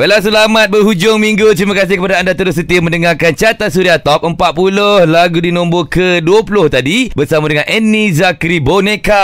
Well, 0.00 0.16
selamat 0.16 0.72
berhujung 0.72 1.20
minggu. 1.20 1.52
Terima 1.52 1.76
kasih 1.76 2.00
kepada 2.00 2.24
anda 2.24 2.32
terus 2.32 2.56
setia 2.56 2.80
mendengarkan 2.80 3.36
Carta 3.36 3.68
Suria 3.68 4.00
Top 4.00 4.24
40 4.24 5.04
lagu 5.04 5.44
di 5.44 5.52
nombor 5.52 5.92
ke-20 5.92 6.56
tadi 6.72 7.12
bersama 7.12 7.52
dengan 7.52 7.68
Annie 7.68 8.08
Zakri 8.08 8.64
Boneka. 8.64 9.20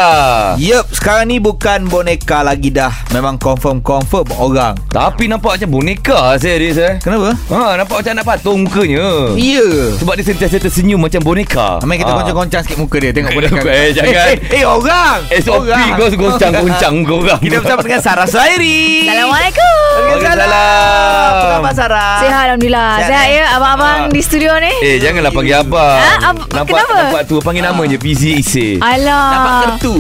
Yup, 0.60 0.84
sekarang 0.92 1.32
ni 1.32 1.40
bukan 1.40 1.88
boneka 1.88 2.44
lagi 2.44 2.68
dah. 2.68 2.92
Memang 3.16 3.40
confirm-confirm 3.40 4.36
orang. 4.36 4.76
Tapi 4.92 5.32
nampak 5.32 5.56
macam 5.56 5.80
boneka 5.80 6.36
serius 6.36 6.76
eh. 6.76 7.00
Kenapa? 7.00 7.32
Ha, 7.56 7.80
nampak 7.80 8.04
macam 8.04 8.12
nak 8.12 8.26
patung 8.28 8.68
mukanya. 8.68 9.32
Ya. 9.32 9.56
Yeah. 9.56 9.96
Sebab 9.96 10.12
dia 10.20 10.28
sentiasa 10.28 10.60
tersenyum 10.60 11.00
macam 11.00 11.24
boneka. 11.24 11.80
Amin 11.80 12.04
kita 12.04 12.12
Ah. 12.12 12.20
goncang-goncang 12.20 12.60
sikit 12.68 12.76
muka 12.76 13.00
dia 13.00 13.16
Tengok 13.16 13.32
boneka 13.32 13.64
Eh, 13.80 13.96
jangan. 13.96 14.12
Eh, 14.12 14.60
eh 14.60 14.64
orang 14.68 15.24
SOP 15.40 15.72
Orang. 15.72 15.96
kau 15.96 16.08
goncang-goncang 16.12 16.94
kau 17.08 17.24
orang. 17.24 17.40
Kita 17.40 17.64
bersama 17.64 17.80
dengan 17.80 18.00
Sarah 18.04 18.28
Suhairi 18.28 19.08
Assalamualaikum. 19.08 19.72
Waalaikumsalam. 19.96 20.65
Apa 20.66 21.46
khabar 21.52 21.72
Sarah? 21.72 22.14
Sihat 22.18 22.42
Alhamdulillah. 22.46 22.90
Sihat, 22.96 23.08
Sihat, 23.08 23.24
eh? 23.24 23.34
ya 23.34 23.44
abang-abang 23.52 23.98
Ah. 23.98 24.12
di 24.12 24.20
studio 24.20 24.52
ni. 24.56 24.72
Eh, 24.80 24.96
janganlah 24.98 25.30
panggil 25.30 25.56
abang. 25.56 25.96
Ah, 25.96 26.16
ab- 26.26 26.46
nampak, 26.46 26.66
kenapa? 26.66 26.96
Nampak 27.00 27.22
tu, 27.24 27.36
panggil 27.40 27.62
nama 27.62 27.82
je. 27.84 27.96
PZ 27.96 28.22
Isi. 28.36 28.68
Alah. 28.78 29.24
Nampak 29.28 29.52
kertu 29.66 29.94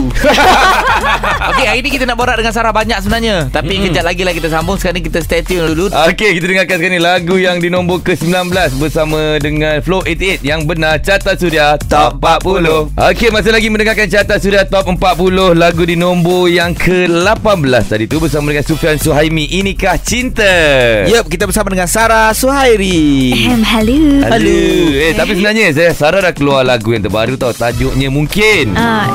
Okey, 1.50 1.64
hari 1.64 1.80
ni 1.80 1.88
kita 1.88 2.04
nak 2.04 2.16
borak 2.16 2.36
dengan 2.36 2.50
Sarah 2.50 2.70
banyak 2.70 2.98
sebenarnya 2.98 3.48
Tapi 3.48 3.72
Mm-mm. 3.72 3.84
kejap 3.88 4.04
lagi 4.04 4.22
lah 4.22 4.32
kita 4.32 4.48
sambung 4.48 4.76
Sekarang 4.76 4.96
ni 4.96 5.04
kita 5.04 5.18
stay 5.20 5.40
tune 5.40 5.64
dulu 5.66 5.88
Okey, 5.88 6.30
kita 6.32 6.46
dengarkan 6.46 6.76
sekarang 6.76 6.94
ni 6.94 7.02
lagu 7.02 7.36
yang 7.36 7.56
di 7.56 7.68
nombor 7.68 8.02
ke-19 8.02 8.50
bersama 8.76 9.20
dengan 9.38 9.80
Flow 9.80 10.02
88 10.02 10.42
yang 10.42 10.64
benar 10.64 10.98
Carta 10.98 11.34
Suria 11.34 11.76
Top 11.80 12.18
40. 12.18 12.92
Okey, 12.92 13.28
masih 13.30 13.50
lagi 13.50 13.68
mendengarkan 13.68 14.06
Carta 14.06 14.36
Suria 14.36 14.62
Top 14.62 14.86
40 14.86 15.00
lagu 15.52 15.82
di 15.82 15.94
nombor 15.94 16.46
yang 16.46 16.72
ke-18 16.72 17.84
tadi 17.86 18.04
tu 18.04 18.18
bersama 18.18 18.50
dengan 18.50 18.64
Sufian 18.64 18.96
Suhaimi. 18.96 19.48
Inikah 19.52 19.96
cinta? 19.98 20.55
Yup, 21.10 21.26
kita 21.30 21.44
bersama 21.46 21.70
dengan 21.70 21.88
Sarah 21.88 22.32
Suhairi 22.32 23.32
Ahem, 23.32 23.62
hello. 23.62 24.00
Halo. 24.26 24.58
Eh, 24.96 25.12
tapi 25.14 25.38
sebenarnya 25.38 25.72
saya 25.72 25.92
Sarah 25.92 26.20
dah 26.20 26.34
keluar 26.34 26.66
lagu 26.66 26.92
yang 26.92 27.04
terbaru 27.04 27.38
tau. 27.38 27.52
Tajuknya 27.54 28.08
Mungkin. 28.12 28.74
Ah, 28.76 29.06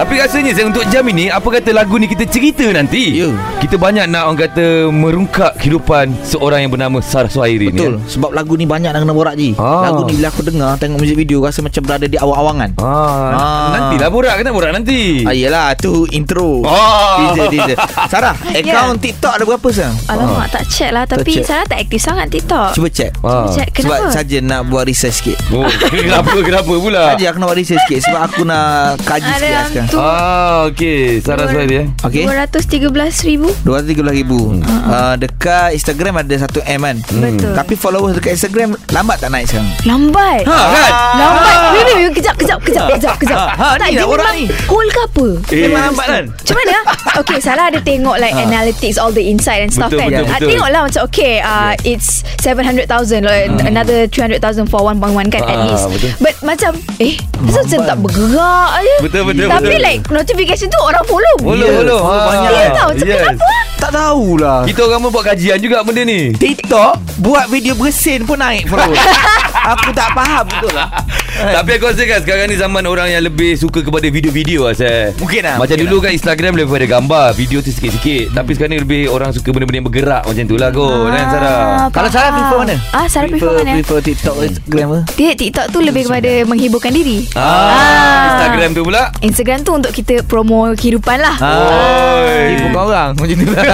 Tapi 0.00 0.16
rasanya 0.16 0.50
saya 0.50 0.64
untuk 0.64 0.80
jam 0.86 1.04
ini 1.04 1.28
Apa 1.28 1.52
kata 1.52 1.70
lagu 1.70 1.94
ni 1.94 2.08
kita 2.08 2.24
cerita 2.24 2.64
nanti 2.66 3.12
Ya. 3.12 3.28
Kita 3.60 3.76
banyak 3.76 4.08
nak 4.08 4.24
orang 4.24 4.40
kata 4.40 4.66
Merungkak 4.88 5.52
kehidupan 5.54 6.16
Seorang 6.22 6.64
yang 6.64 6.72
bernama 6.72 6.98
Sarah 7.00 7.28
Suhairi 7.28 7.68
Betul 7.68 8.00
ni 8.00 8.08
Sebab 8.08 8.32
lagu 8.32 8.56
ni 8.56 8.64
banyak 8.64 8.88
nak 8.88 8.96
kena 8.98 9.12
borak 9.12 9.36
je 9.36 9.52
Ah. 9.54 9.84
Lagu 9.84 10.08
ni 10.08 10.16
bila 10.16 10.28
aku 10.28 10.40
dengar 10.40 10.72
Tengok 10.74 10.96
muzik 10.96 11.14
video 11.14 11.44
Rasa 11.44 11.60
macam 11.60 11.82
berada 11.82 12.06
di 12.06 12.16
awang-awangan 12.16 12.70
Ah, 12.76 12.88
Ah. 13.30 13.68
Nantilah 13.70 14.08
borak 14.08 14.34
Kena 14.40 14.50
borak 14.50 14.72
nanti 14.72 15.20
Ah, 15.20 15.36
yelah 15.36 15.76
tu 15.76 16.08
intro 16.08 16.64
Ah. 16.64 17.36
Teaser 17.36 17.46
teaser 17.50 17.76
Sarah 18.08 18.32
Akaun 18.56 18.96
TikTok 18.96 19.32
ada 19.32 19.44
berapa 19.44 19.68
sekarang? 19.68 19.96
alamak 20.08 20.48
tak 20.48 20.64
check 20.66 20.90
lah 20.90 21.04
tapi 21.04 21.32
check. 21.34 21.44
saya 21.44 21.62
tak 21.64 21.78
aktif 21.80 22.00
sangat 22.00 22.26
TikTok. 22.30 22.72
Cuba 22.72 22.88
check 22.88 23.12
Ah. 23.20 23.44
Check 23.50 23.68
Sebab 23.76 23.98
kenapa? 24.00 24.16
saja 24.16 24.38
nak 24.40 24.60
buat 24.66 24.88
research 24.88 25.16
sikit 25.18 25.36
Oh, 25.50 25.68
kenapa 25.98 26.32
kenapa 26.40 26.72
pula? 26.72 27.12
Saja 27.12 27.24
aku 27.28 27.38
nak 27.38 27.46
buat 27.46 27.58
research 27.58 27.82
sikit 27.84 28.00
Sebab 28.02 28.20
aku 28.22 28.40
nak 28.42 28.64
kaji 29.02 29.28
sikit 29.28 29.44
lah 29.50 29.64
sekarang 29.68 29.88
tu 29.90 29.98
Ah, 30.00 30.66
okey. 30.66 31.18
Sarah 31.20 31.44
Dua- 31.44 31.52
Suhairi 31.56 31.76
eh. 31.76 31.86
Okay 32.00 32.24
213 32.24 32.86
ribu. 33.26 33.48
RM213,000 33.60 34.32
uh, 34.62 35.14
Dekat 35.16 35.68
Instagram 35.72 36.14
ada 36.16 36.34
1M 36.36 36.80
kan 36.80 36.96
Betul. 37.10 37.52
Tapi 37.52 37.74
followers 37.74 38.14
dekat 38.14 38.32
Instagram 38.34 38.68
Lambat 38.88 39.18
tak 39.18 39.28
naik 39.28 39.46
sekarang 39.46 39.68
Lambat. 39.82 40.40
Ha 40.44 40.58
kan? 40.68 40.90
Lambat. 41.16 41.56
Wait, 41.70 41.84
wait, 41.84 41.96
wait. 42.00 42.12
Kejap, 42.12 42.34
kejap, 42.36 42.58
kejap, 42.60 42.86
kejap, 42.90 43.14
kejap. 43.16 43.36
Ha, 43.36 43.46
ha, 43.50 43.66
tak, 43.74 43.88
ni 43.88 43.92
dia 43.92 44.00
lah 44.00 44.06
orang 44.08 44.26
memang 44.30 44.36
ni. 44.36 44.46
Hold 44.66 44.88
ke 44.88 45.00
apa? 45.02 45.26
Eh, 45.48 45.58
Memang 45.64 45.82
lambat 45.88 46.06
kan 46.06 46.24
Macam 46.30 46.54
mana? 46.56 46.76
Okay, 47.20 47.38
Salah 47.38 47.64
ada 47.66 47.78
tengok 47.80 48.16
like 48.16 48.34
analytics, 48.34 48.96
all 48.96 49.10
the 49.10 49.22
insight 49.22 49.60
and 49.60 49.70
stuff 49.70 49.88
Betul, 49.88 50.06
kan. 50.06 50.08
betul, 50.12 50.24
Ah, 50.24 50.36
betul. 50.36 50.48
Tengok 50.50 50.68
lah 50.68 50.80
macam 50.84 51.00
okay, 51.04 51.34
uh, 51.40 51.72
it's 51.82 52.08
700,000 52.38 52.86
like, 53.22 53.48
another 53.62 54.06
300,000 54.06 54.38
for 54.66 54.80
1.1 54.82 55.00
kan 55.28 55.42
at 55.42 55.50
Ah, 55.50 55.66
least. 55.66 55.86
betul. 55.88 56.10
But 56.18 56.34
macam 56.42 56.70
eh, 56.98 57.14
macam 57.38 57.62
macam 57.62 57.80
tak 57.84 57.96
bergerak 58.00 58.68
aje. 58.76 58.94
Betul, 59.00 59.22
betul, 59.26 59.46
Tapi 59.46 59.64
betul. 59.66 59.79
Like 59.80 60.02
notification 60.08 60.68
tu 60.68 60.80
orang 60.80 61.04
follow. 61.04 61.34
Follow, 61.40 61.64
Ya, 61.64 61.72
follow. 61.74 62.00
follow 62.00 62.26
banyak. 62.26 62.50
Dia 62.50 62.68
tahu 62.70 62.88
macam 62.90 63.06
yes. 63.06 63.20
kenapa? 63.20 63.48
Tak 63.80 63.96
tahulah 63.96 64.58
Kita 64.68 64.80
orang 64.84 65.00
pun 65.00 65.10
buat 65.10 65.24
kajian 65.24 65.56
juga 65.56 65.80
benda 65.80 66.04
ni. 66.04 66.36
TikTok 66.36 67.00
Buat 67.16 67.48
video 67.48 67.72
bersin 67.72 68.28
pun 68.28 68.36
naik 68.36 68.68
followers 68.68 69.00
Aku 69.72 69.88
tak 69.90 70.12
faham 70.12 70.44
betul 70.44 70.68
lah 70.70 70.92
Tapi 71.32 71.70
aku 71.74 71.88
rasa 71.88 72.04
kan 72.04 72.20
sekarang 72.20 72.52
ni 72.52 72.56
zaman 72.56 72.84
orang 72.84 73.08
yang 73.08 73.22
lebih 73.22 73.56
suka 73.56 73.80
kepada 73.80 74.04
video-video 74.06 74.68
lah 74.68 74.76
saya. 74.76 75.16
Mungkin 75.16 75.40
lah 75.42 75.56
Macam 75.56 75.72
mungkin 75.74 75.88
dulu 75.88 75.96
kan 75.98 76.12
Instagram 76.12 76.52
lebih 76.54 76.70
pada 76.70 76.86
gambar 76.90 77.26
Video 77.34 77.58
tu 77.58 77.72
sikit-sikit 77.72 78.36
Tapi 78.36 78.50
sekarang 78.52 78.70
ni 78.70 78.80
lebih 78.80 79.02
Orang 79.08 79.32
suka 79.32 79.48
benda-benda 79.48 79.80
yang 79.80 79.88
bergerak 79.88 80.22
Macam 80.22 80.44
tu 80.44 80.56
lah 80.56 80.68
kot 80.70 80.92
Kan 81.08 81.24
Sarah 81.30 81.58
Kalau. 81.88 82.08
Sarah 82.10 82.30
prefer 82.34 82.58
mana? 82.58 82.76
Ah, 82.92 83.06
Sarah 83.08 83.28
prefer, 83.28 83.52
mana? 83.54 83.72
Prefer 83.80 83.98
TikTok 84.02 84.34
Instagram 84.44 84.86
ke? 84.86 85.00
Dia 85.16 85.30
TikTok 85.32 85.66
tu 85.70 85.78
lebih 85.80 86.02
kepada 86.04 86.30
menghiburkan 86.44 86.92
diri. 86.92 87.24
ah, 87.32 88.28
Instagram 88.30 88.70
tu 88.70 88.82
pula 88.82 89.02
Instagram 89.20 89.58
tu 89.62 89.69
untuk 89.72 89.92
kita 89.92 90.22
promo 90.24 90.70
kehidupan 90.74 91.16
lah. 91.16 91.36
Oi. 91.38 92.36
Ni 92.50 92.54
bukan 92.66 92.82
orang 92.82 93.10
Macam 93.14 93.36
tu 93.36 93.52
lah 93.52 93.64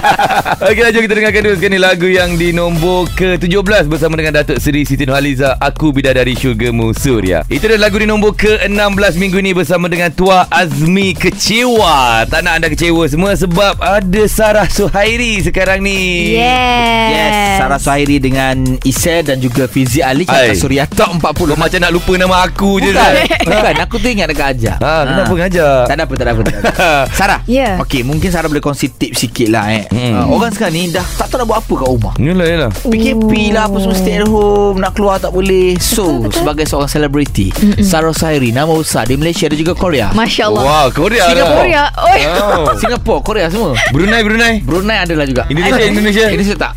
Okey 0.68 0.82
lah 0.82 0.90
jom 0.90 1.02
kita 1.04 1.14
dengarkan 1.14 1.40
dulu 1.44 1.54
sekarang 1.54 1.74
ni 1.74 1.80
lagu 1.80 2.08
yang 2.08 2.30
di 2.34 2.48
nombor 2.50 3.06
ke-17 3.14 3.84
bersama 3.86 4.14
dengan 4.16 4.40
Datuk 4.40 4.58
Seri 4.58 4.82
Siti 4.82 5.04
Nurhaliza 5.04 5.54
Aku 5.58 5.90
Bidadari 5.90 6.34
Syurgamu 6.34 6.90
Suria. 6.92 7.46
Itu 7.46 7.66
adalah 7.66 7.88
lagu 7.88 8.00
di 8.00 8.06
nombor 8.06 8.34
ke-16 8.34 9.12
minggu 9.16 9.38
ni 9.38 9.52
bersama 9.52 9.86
dengan 9.86 10.10
Tua 10.10 10.48
Azmi 10.48 11.14
Kecewa. 11.14 12.26
Tak 12.26 12.40
nak 12.42 12.58
anda 12.58 12.68
kecewa 12.68 13.06
semua 13.06 13.32
sebab 13.34 13.78
ada 13.78 14.22
Sarah 14.26 14.66
Suhairi 14.66 15.40
sekarang 15.40 15.80
ni. 15.80 16.34
Yes. 16.36 17.08
Yes 17.08 17.34
Sarah 17.58 17.80
Suhairi 17.80 18.16
dengan 18.18 18.56
Isel 18.82 19.26
Dan 19.26 19.38
juga 19.38 19.66
Fizi 19.66 19.98
Ali 19.98 20.22
Hai. 20.28 20.54
Suria 20.54 20.86
Top 20.86 21.10
40 21.16 21.54
Kau 21.54 21.58
macam 21.58 21.78
nak 21.78 21.92
lupa 21.92 22.12
nama 22.14 22.36
aku 22.42 22.78
je. 22.78 22.90
Bukan. 22.90 23.12
Bukan 23.46 23.74
Aku 23.82 23.94
tu 23.98 24.08
ingat 24.08 24.28
dekat 24.30 24.46
Ajar 24.54 24.76
Ha, 24.78 25.04
kenapa 25.04 25.27
ngajak? 25.34 25.80
Tak 25.84 25.94
ada 25.94 26.02
apa 26.02 26.14
Tak 26.14 26.24
ada 26.24 26.30
apa, 26.30 26.42
tak 26.42 26.52
ada 26.52 26.60
apa. 26.64 26.88
Sarah 27.18 27.40
Ya. 27.44 27.76
Okey 27.78 28.00
mungkin 28.02 28.28
Sarah 28.28 28.46
boleh 28.46 28.60
kongsi 28.60 28.88
tips 28.90 29.18
sikit 29.20 29.48
lah 29.48 29.64
eh 29.68 29.84
Hmm. 29.88 30.14
uh, 30.14 30.26
Orang 30.30 30.50
sekarang 30.50 30.74
ni 30.74 30.88
Dah 30.88 31.02
tak 31.02 31.28
tahu 31.28 31.40
nak 31.40 31.46
buat 31.46 31.58
apa 31.58 31.72
kat 31.74 31.88
rumah 31.88 32.12
Yalah, 32.16 32.46
yalah. 32.46 32.70
PKP 32.82 33.30
lah 33.50 33.62
apa 33.64 33.76
semua 33.78 33.94
stay 33.94 34.14
at 34.14 34.24
home 34.24 34.76
Nak 34.76 34.92
keluar 34.92 35.16
tak 35.16 35.30
boleh 35.30 35.74
So 35.76 36.04
Betul, 36.04 36.16
betul. 36.22 36.36
sebagai 36.38 36.64
seorang 36.64 36.90
selebriti 36.90 37.46
Sarah 37.80 38.12
Suhairi 38.12 38.50
Nama 38.50 38.68
besar 38.70 39.04
di 39.04 39.14
Malaysia 39.14 39.44
dan 39.44 39.56
juga 39.56 39.72
Korea 39.72 40.10
Masya 40.10 40.44
Allah. 40.46 40.62
Wah, 40.62 40.86
Korea 40.88 41.24
Singapura. 41.24 41.58
Korea. 41.58 41.82
Oi. 42.06 42.20
Oh. 42.38 42.70
Singapura 42.74 43.18
Korea 43.20 43.46
semua 43.48 43.72
Brunei, 43.90 44.20
Brunei. 44.20 44.54
Brunei 44.60 44.98
adalah 44.98 45.24
juga 45.24 45.42
Indonesia, 45.46 45.84
Indonesia. 45.90 46.24
Indonesia 46.28 46.56
tak 46.56 46.72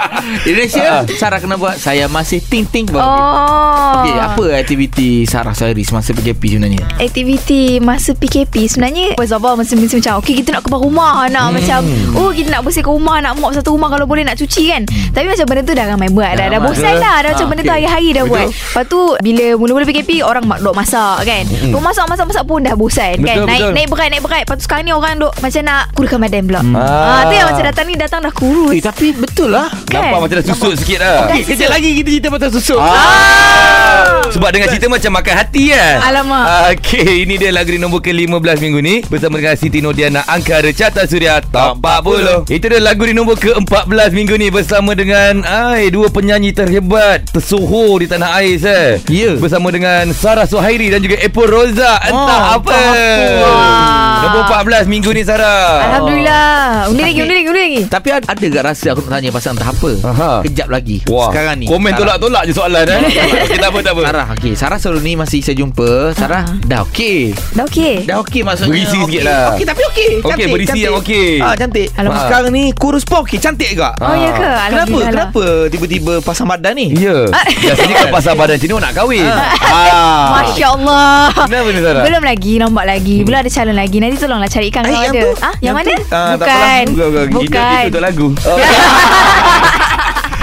Indonesia 0.48 0.84
Sarah 1.10 1.38
kena 1.38 1.54
buat 1.54 1.76
Saya 1.76 2.06
masih 2.06 2.40
ting-ting 2.40 2.86
baru 2.86 3.02
Oh. 3.02 4.00
Okey, 4.00 4.14
apa 4.14 4.44
aktiviti 4.56 5.10
Sarah 5.24 5.50
Suhairi 5.50 5.82
semasa 5.82 6.12
PKP 6.12 6.42
sebenarnya? 6.52 6.84
Aktiviti 6.96 7.60
masa 7.78 8.12
PKP 8.12 8.66
sebenarnya 8.66 9.14
First 9.14 9.32
of 9.32 9.40
all 9.40 9.54
masa 9.54 9.74
macam 9.74 10.14
Okay 10.18 10.34
kita 10.36 10.52
nak 10.52 10.62
kebah 10.62 10.80
rumah 10.80 11.26
Nak 11.26 11.42
hmm. 11.42 11.54
macam 11.54 11.80
Oh 12.14 12.30
kita 12.30 12.48
nak 12.50 12.62
bersihkan 12.62 12.92
rumah 12.92 13.18
Nak 13.18 13.32
mop 13.36 13.50
satu 13.50 13.72
rumah 13.72 13.88
Kalau 13.88 14.04
boleh 14.04 14.22
nak 14.22 14.34
cuci 14.34 14.62
kan 14.68 14.82
hmm. 14.84 15.10
Tapi 15.10 15.26
macam 15.26 15.44
benda 15.44 15.62
tu 15.62 15.72
dah 15.72 15.86
ramai 15.86 16.08
buat 16.08 16.32
Dah, 16.32 16.46
Dah 16.48 16.60
bosan 16.60 16.94
dah 16.96 17.16
Dah 17.20 17.30
macam 17.30 17.40
Ah, 17.40 17.48
benda 17.48 17.60
tu 17.60 17.66
okey. 17.66 17.74
hari-hari 17.74 18.08
dah 18.10 18.22
Betul. 18.22 18.30
buat 18.30 18.46
Lepas 18.46 18.84
tu 18.86 19.00
Bila 19.20 19.44
mula-mula 19.56 19.84
PKP 19.84 20.10
Orang 20.22 20.44
mak- 20.44 20.60
duk 20.60 20.72
masak 20.72 21.16
kan 21.22 21.42
hmm. 21.44 21.72
Duk 21.72 21.82
masak 21.82 22.04
masak-masak 22.06 22.44
pun 22.44 22.60
dah 22.60 22.74
bosan 22.74 23.14
kan 23.18 23.36
Betul, 23.36 23.46
Naik 23.46 23.60
betul. 23.60 23.72
naik 23.72 23.88
berat 23.88 24.08
naik 24.08 24.22
berat 24.22 24.42
Lepas 24.42 24.56
tu 24.56 24.64
sekarang 24.64 24.84
ni 24.84 24.92
orang 24.92 25.14
duk 25.16 25.32
Macam 25.36 25.62
nak 25.62 25.82
kuruskan 25.92 26.18
badan 26.20 26.42
pula 26.44 26.60
Hmm. 26.60 26.76
ah. 26.76 27.24
Tu 27.24 27.34
yang 27.34 27.48
macam 27.48 27.64
datang 27.64 27.84
ni 27.84 27.94
Datang 27.96 28.20
dah 28.20 28.32
kurus 28.32 28.72
Eh, 28.72 28.82
tapi 28.82 29.06
betul 29.12 29.50
lah 29.50 29.66
kan? 29.90 30.00
Nampak 30.00 30.18
macam 30.22 30.36
dah 30.36 30.46
susut 30.46 30.74
sikit 30.76 30.98
dah. 30.98 31.18
Okey, 31.26 31.42
kejap 31.44 31.68
lagi 31.68 31.88
kita 31.92 32.08
cerita 32.10 32.28
pasal 32.30 32.50
susu 32.50 32.76
Ah. 32.78 34.22
Sebab 34.30 34.50
dengan 34.50 34.68
cerita 34.68 34.86
macam 34.86 35.10
makan 35.12 35.34
hati 35.36 35.74
kan 35.74 35.98
Alamak. 36.00 36.44
Okey 36.72 37.26
Ini 37.26 37.34
dia 37.36 37.50
lagu 37.50 37.66
di 37.68 37.78
nombor 37.78 37.98
ke-15 38.00 38.30
minggu 38.60 38.78
ni 38.78 38.94
Bersama 39.02 39.36
dengan 39.36 39.54
Siti 39.54 39.82
Nodiana 39.82 40.22
Angkara 40.24 40.70
Carta 40.70 41.02
Suria 41.04 41.42
Top 41.42 41.82
40 41.82 42.46
Itu 42.46 42.64
dia 42.64 42.78
lagu 42.78 43.02
di 43.02 43.10
nombor 43.10 43.34
ke-14 43.36 43.90
minggu 44.12 44.34
ni 44.36 44.48
Bersama 44.48 44.94
dengan 44.94 45.42
ay, 45.42 45.90
Dua 45.90 46.06
penyanyi 46.08 46.54
terhebat 46.54 47.26
Tersohor 47.28 47.98
di 47.98 48.06
tanah 48.06 48.38
air 48.38 48.54
saya 48.56 49.02
Ya. 49.10 49.34
Bersama 49.34 49.68
dengan 49.68 50.06
Sarah 50.12 50.46
Suhairi 50.46 50.88
Dan 50.88 51.02
juga 51.02 51.18
Epo 51.18 51.42
Roza 51.42 51.98
Entah 52.00 52.18
Oh, 52.20 52.54
apa 52.54 52.70
entah 52.70 52.94
apa. 53.10 53.40
Wah. 53.40 54.18
Nombor 54.22 54.42
14 54.62 54.86
minggu 54.86 55.10
ni 55.10 55.22
Sarah 55.24 55.90
Alhamdulillah 55.90 56.86
Undi 56.86 57.02
lagi 57.02 57.18
undi 57.18 57.34
lagi 57.34 57.48
undi 57.48 57.60
lagi 57.60 57.80
Tapi 57.88 58.08
ada, 58.12 58.24
ada 58.28 58.46
tak 58.46 58.64
rasa 58.64 58.86
aku 58.92 59.02
nak 59.02 59.12
tanya 59.12 59.30
pasal 59.32 59.50
entah 59.52 59.68
apa 59.68 59.79
Aha. 60.02 60.32
Kejap 60.42 60.68
lagi 60.68 61.00
Wah 61.06 61.28
Sekarang 61.28 61.56
ni 61.56 61.64
Komen 61.64 61.88
Sarah. 61.88 62.16
tolak-tolak 62.16 62.42
je 62.44 62.52
soalan 62.52 62.84
eh 62.84 63.00
Okey 63.44 63.56
tak 63.56 63.68
apa 63.68 63.78
tak 63.80 63.92
apa 63.92 64.02
Sarah 64.02 64.26
okey 64.30 64.52
Sarah 64.54 64.78
selalu 64.78 65.00
ni 65.02 65.12
masih 65.14 65.40
saya 65.40 65.56
jumpa 65.56 65.88
Sarah 66.12 66.42
Ah. 66.42 66.56
dah 66.62 66.80
okey 66.84 67.32
Dah 67.52 67.64
okey 67.64 67.94
Dah 68.02 68.16
okey 68.18 68.40
maksudnya 68.42 68.70
Berisi 68.70 68.92
okey. 68.94 69.04
sikit 69.06 69.22
lah. 69.22 69.42
Okey 69.50 69.64
tapi 69.64 69.82
okey 69.86 70.10
Okey, 70.12 70.28
Cantik, 70.30 70.48
berisi 70.50 70.68
cantik. 70.70 70.82
yang 70.82 70.94
okey. 70.96 71.28
ah, 71.38 71.54
Cantik 71.54 71.88
Alamak. 71.94 72.20
Sekarang 72.22 72.50
ni 72.50 72.64
kurus 72.72 73.04
pun 73.04 73.16
okey 73.22 73.38
Cantik 73.38 73.68
juga 73.70 73.92
Oh 73.98 74.12
ya 74.12 74.30
ke 74.30 74.40
Kenapa? 74.40 74.66
Alhamdulillah 74.66 75.08
lah. 75.08 75.28
Kenapa 75.30 75.44
tiba-tiba 75.68 76.12
pasang 76.20 76.46
badan 76.46 76.72
ni? 76.74 76.86
Ya 76.94 77.16
Biasanya 77.62 77.94
kan 77.96 78.08
pasal 78.10 78.32
badan 78.34 78.56
macam 78.56 78.68
ni 78.68 78.74
nak 78.78 78.92
kahwin 78.92 79.24
Ah. 79.62 80.24
Masya 80.36 80.66
Allah 80.72 81.28
Kenapa 81.40 81.68
ni 81.68 81.80
Sarah? 81.80 82.02
Belum 82.02 82.22
lagi 82.22 82.52
Nombak 82.56 82.84
lagi 82.86 83.16
Belum 83.20 83.38
ada 83.38 83.50
calon 83.50 83.74
lagi 83.74 83.96
Nanti 83.96 84.16
tolonglah 84.16 84.48
cari 84.48 84.66
ikan 84.68 84.82
Eh, 84.82 84.88
kalau 84.88 85.00
yang 85.00 85.12
ada. 85.12 85.20
tu? 85.20 85.30
Ah, 85.36 85.54
yang, 85.54 85.54
Yang 85.62 85.74
mana? 85.76 85.92
Ah, 86.10 86.32
tak 86.34 86.36
Bukan. 86.36 86.50
apalah. 86.50 86.80
Bukan, 86.90 87.08
bukan. 87.30 87.82
Itu, 87.86 87.98
Bukan. 88.10 88.30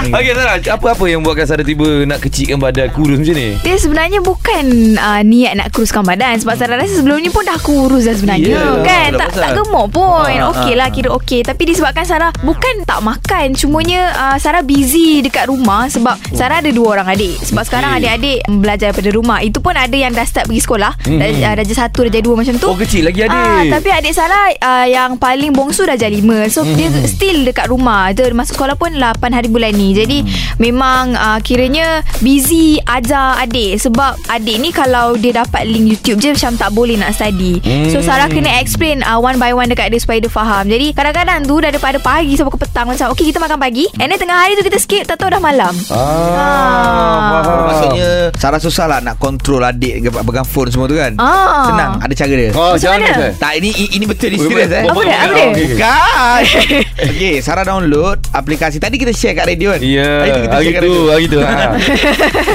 lagu 0.08 0.24
Okey 0.24 0.32
Sarah 0.34 0.56
Apa-apa 0.74 1.04
yang 1.08 1.20
buatkan 1.20 1.46
Sarah 1.46 1.66
tiba 1.66 2.04
Nak 2.08 2.18
kecilkan 2.24 2.58
badan 2.60 2.88
Kurus 2.92 3.20
macam 3.20 3.36
ni? 3.36 3.58
Dia 3.60 3.76
sebenarnya 3.76 4.20
bukan 4.24 4.64
uh, 4.96 5.22
niat 5.24 5.52
nak 5.58 5.68
kuruskan 5.74 6.02
badan. 6.04 6.40
Sebab 6.40 6.54
Sarah 6.56 6.76
rasa 6.80 6.94
sebelum 7.00 7.20
ni 7.20 7.30
pun 7.30 7.44
dah 7.44 7.58
kurus 7.60 8.08
dah 8.08 8.14
sebenarnya. 8.16 8.48
Yelah, 8.48 8.84
Kan? 8.84 9.10
tak 9.14 9.18
tak, 9.18 9.28
pasal. 9.32 9.42
tak 9.42 9.50
gemuk 9.60 9.86
pun. 9.92 10.28
Ah, 10.28 10.50
Okey 10.52 10.74
ah, 10.74 10.76
lah 10.84 10.88
kira 10.92 11.08
okey. 11.16 11.40
Tapi 11.44 11.62
disebabkan 11.68 12.04
Sarah 12.04 12.30
Bukan 12.40 12.84
tak 12.88 13.00
makan. 13.04 13.54
Cumanya 13.54 14.00
uh, 14.14 14.36
Sarah 14.40 14.64
busy 14.64 15.20
dekat 15.24 15.50
rumah 15.50 15.90
Sebab 15.90 16.16
Sarah 16.32 16.60
ada 16.64 16.70
dua 16.72 16.98
orang 16.98 17.08
adik. 17.12 17.40
Sebab 17.44 17.62
sekarang 17.66 17.98
adik-adik 17.98 18.44
Belajar 18.48 18.92
daripada 18.92 19.10
rumah. 19.12 19.38
Itu 19.44 19.60
pun 19.60 19.74
ada 19.76 19.94
yang 19.94 20.12
dah 20.14 20.24
start 20.24 20.48
pergi 20.48 20.62
sekolah. 20.64 20.92
Hmm. 21.04 21.18
dah, 21.20 21.28
uh, 21.28 21.54
Darjah 21.58 21.76
satu 21.86 22.08
Darjah 22.08 22.22
dua 22.24 22.34
macam 22.38 22.54
tu. 22.56 22.68
Oh 22.68 22.78
kecil 22.78 23.04
lagi 23.08 23.20
Ah, 23.28 23.60
adik 23.60 23.74
tapi 23.74 23.90
adik 23.92 24.12
Sarah 24.14 24.54
uh, 24.56 24.86
yang 24.88 25.20
paling 25.20 25.52
bongsu 25.52 25.84
dah 25.84 25.98
jadi 25.98 26.14
lima. 26.14 26.48
So 26.48 26.64
hmm. 26.64 26.74
dia 26.74 26.88
still 27.06 27.44
dekat 27.44 27.68
rumah. 27.68 28.10
Dia 28.14 28.30
masuk 28.32 28.58
sekolah 28.58 28.78
pun 28.78 28.94
8 28.94 29.18
hari 29.34 29.48
bulan 29.50 29.74
ni. 29.74 29.97
Jadi 29.98 30.22
hmm. 30.22 30.62
memang 30.62 31.18
uh, 31.18 31.38
kiranya 31.42 32.06
busy 32.22 32.78
ajar 32.86 33.42
adik 33.42 33.82
sebab 33.82 34.14
adik 34.30 34.56
ni 34.62 34.70
kalau 34.70 35.18
dia 35.18 35.42
dapat 35.42 35.66
link 35.66 35.98
YouTube 35.98 36.22
je 36.22 36.30
macam 36.30 36.54
tak 36.54 36.70
boleh 36.70 36.94
nak 36.94 37.14
study. 37.14 37.58
Hmm. 37.62 37.90
So. 37.90 38.00
Sarah 38.08 38.30
kena 38.30 38.62
explain 38.62 39.04
uh, 39.04 39.18
one 39.18 39.36
by 39.36 39.52
one 39.52 39.68
dekat 39.68 39.90
dia 39.92 40.00
supaya 40.00 40.22
dia 40.22 40.32
faham. 40.32 40.64
Jadi 40.64 40.94
kadang-kadang 40.94 41.44
tu 41.44 41.60
daripada 41.60 41.98
pagi 42.00 42.38
sampai 42.38 42.54
ke 42.54 42.60
petang 42.62 42.86
macam 42.88 43.12
okay 43.12 43.28
kita 43.28 43.36
makan 43.36 43.58
pagi 43.58 43.84
and 44.00 44.08
then 44.08 44.16
tengah 44.16 44.38
hari 44.38 44.56
tu 44.56 44.64
kita 44.64 44.78
skip 44.80 45.04
tak 45.04 45.20
tahu 45.20 45.28
dah 45.28 45.42
malam. 45.42 45.74
Ah, 45.92 47.42
faham. 47.44 47.58
Maksudnya 47.68 48.08
Sarah 48.38 48.60
susah 48.62 48.86
lah 48.88 48.98
nak 49.02 49.18
kontrol 49.18 49.60
adik 49.60 50.08
pegang 50.08 50.46
phone 50.46 50.70
semua 50.70 50.86
tu 50.86 50.96
kan 50.96 51.12
Ah. 51.18 51.66
Senang 51.68 51.92
ada 51.98 52.12
cara 52.14 52.32
dia 52.32 52.50
Oh, 52.54 52.72
Macam 52.78 52.90
mana? 52.94 53.10
Sir. 53.12 53.30
Tak 53.36 53.52
ini 53.58 53.70
ini 53.92 54.04
betul 54.06 54.28
ni 54.30 54.38
serius 54.38 54.70
eh 54.70 54.84
Apa 54.86 55.00
dia? 55.02 55.18
Apa 55.18 55.32
dia? 55.34 55.46
Okey, 55.48 55.66
okey. 55.74 56.82
Okay 57.18 57.34
Sarah 57.42 57.64
download 57.66 58.22
Aplikasi 58.30 58.78
Tadi 58.78 58.96
kita 58.96 59.10
share 59.10 59.34
kat 59.34 59.46
radio 59.48 59.74
kan 59.74 59.77
Ya 59.80 60.10
Tadi 60.20 60.30
tu 60.30 60.40
kita 60.40 60.54
Hari 60.54 60.68
tu 60.76 60.92
Hari 61.06 61.26
tu 61.26 61.38
ha. 61.38 61.52